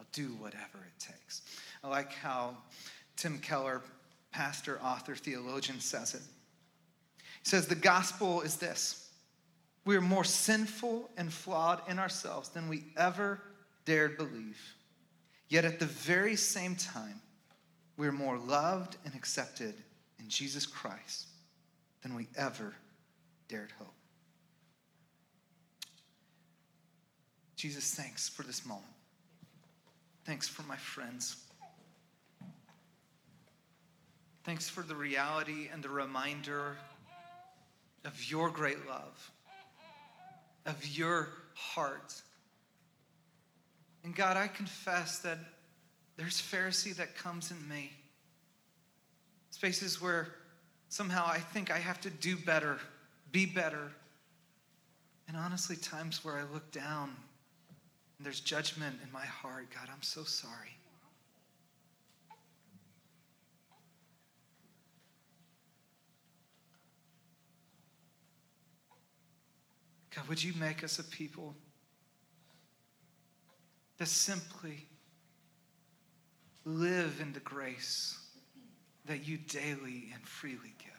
I'll 0.01 0.07
do 0.13 0.29
whatever 0.41 0.79
it 0.87 0.99
takes. 0.99 1.43
I 1.85 1.89
like 1.89 2.13
how 2.13 2.57
Tim 3.17 3.39
Keller, 3.39 3.83
pastor, 4.33 4.81
author, 4.83 5.15
theologian, 5.15 5.81
says 5.81 6.15
it. 6.15 6.23
He 7.43 7.49
says, 7.49 7.67
The 7.67 7.75
gospel 7.75 8.41
is 8.41 8.57
this 8.57 9.09
we 9.85 9.97
are 9.97 10.01
more 10.01 10.25
sinful 10.25 11.11
and 11.17 11.33
flawed 11.33 11.81
in 11.89 12.01
ourselves 12.01 12.49
than 12.49 12.69
we 12.69 12.87
ever 12.97 13.41
dared 13.85 14.17
believe. 14.17 14.59
Yet 15.49 15.65
at 15.65 15.79
the 15.79 15.87
very 15.87 16.37
same 16.37 16.75
time, 16.75 17.21
we're 17.97 18.13
more 18.13 18.39
loved 18.39 18.97
and 19.05 19.15
accepted 19.15 19.75
in 20.19 20.29
Jesus 20.29 20.67
Christ 20.67 21.29
than 22.03 22.15
we 22.15 22.27
ever 22.37 22.75
dared 23.49 23.73
hope. 23.79 23.95
Jesus, 27.55 27.95
thanks 27.95 28.29
for 28.29 28.43
this 28.43 28.67
moment. 28.67 28.85
Thanks 30.25 30.49
for 30.49 30.63
my 30.63 30.77
friends. 30.77 31.37
Thanks 34.45 34.69
for 34.69 34.83
the 34.83 34.95
reality 34.95 35.69
and 35.73 35.83
the 35.83 35.89
reminder 35.89 36.77
of 38.05 38.31
your 38.31 38.51
great 38.51 38.87
love, 38.87 39.31
of 40.67 40.87
your 40.87 41.31
heart 41.55 42.15
and 44.07 44.15
God, 44.15 44.37
I 44.37 44.47
confess 44.47 45.19
that 45.19 45.39
there's 46.17 46.41
Pharisee 46.41 46.95
that 46.95 47.17
comes 47.17 47.51
in 47.51 47.69
me. 47.69 47.91
Spaces 49.51 50.01
where 50.01 50.29
somehow 50.89 51.27
I 51.27 51.39
think 51.39 51.73
I 51.73 51.79
have 51.79 52.01
to 52.03 52.11
do 52.11 52.37
better, 52.37 52.79
be 53.33 53.47
better. 53.47 53.91
And 55.27 55.37
honestly, 55.37 55.75
times 55.75 56.25
where 56.25 56.37
I 56.37 56.45
look 56.55 56.71
down 56.71 57.17
and 58.19 58.25
there's 58.25 58.39
judgment 58.39 58.95
in 59.05 59.11
my 59.11 59.25
heart. 59.25 59.67
God, 59.75 59.89
I'm 59.93 60.03
so 60.03 60.23
sorry. 60.23 60.79
God, 70.15 70.29
would 70.29 70.45
you 70.45 70.53
make 70.61 70.85
us 70.85 71.01
a 71.01 71.05
people 71.05 71.57
to 73.99 74.07
simply 74.07 74.87
live 76.65 77.19
in 77.21 77.33
the 77.33 77.41
grace 77.41 78.19
that 79.07 79.27
you 79.27 79.39
daily 79.39 80.11
and 80.13 80.27
freely 80.27 80.75
give. 80.79 80.93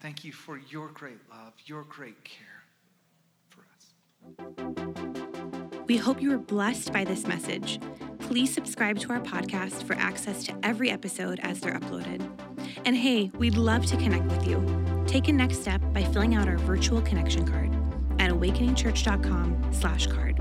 Thank 0.00 0.24
you 0.24 0.32
for 0.32 0.58
your 0.70 0.88
great 0.88 1.18
love, 1.30 1.54
your 1.64 1.82
great 1.84 2.22
care 2.22 2.62
for 3.48 3.64
us. 3.74 3.94
We 5.86 5.96
hope 5.96 6.20
you 6.20 6.30
were 6.30 6.38
blessed 6.38 6.92
by 6.92 7.04
this 7.04 7.26
message. 7.26 7.80
Please 8.20 8.52
subscribe 8.52 8.98
to 9.00 9.12
our 9.12 9.20
podcast 9.20 9.82
for 9.84 9.94
access 9.94 10.44
to 10.44 10.56
every 10.62 10.90
episode 10.90 11.40
as 11.42 11.60
they're 11.60 11.78
uploaded. 11.78 12.28
And 12.84 12.96
hey, 12.96 13.30
we'd 13.38 13.56
love 13.56 13.86
to 13.86 13.96
connect 13.96 14.26
with 14.26 14.46
you. 14.46 14.62
Take 15.06 15.28
a 15.28 15.32
next 15.32 15.62
step 15.62 15.80
by 15.92 16.04
filling 16.04 16.34
out 16.34 16.48
our 16.48 16.58
virtual 16.58 17.00
connection 17.00 17.46
card 17.46 17.75
awakeningchurch.com 18.36 19.72
slash 19.72 20.06
card. 20.06 20.35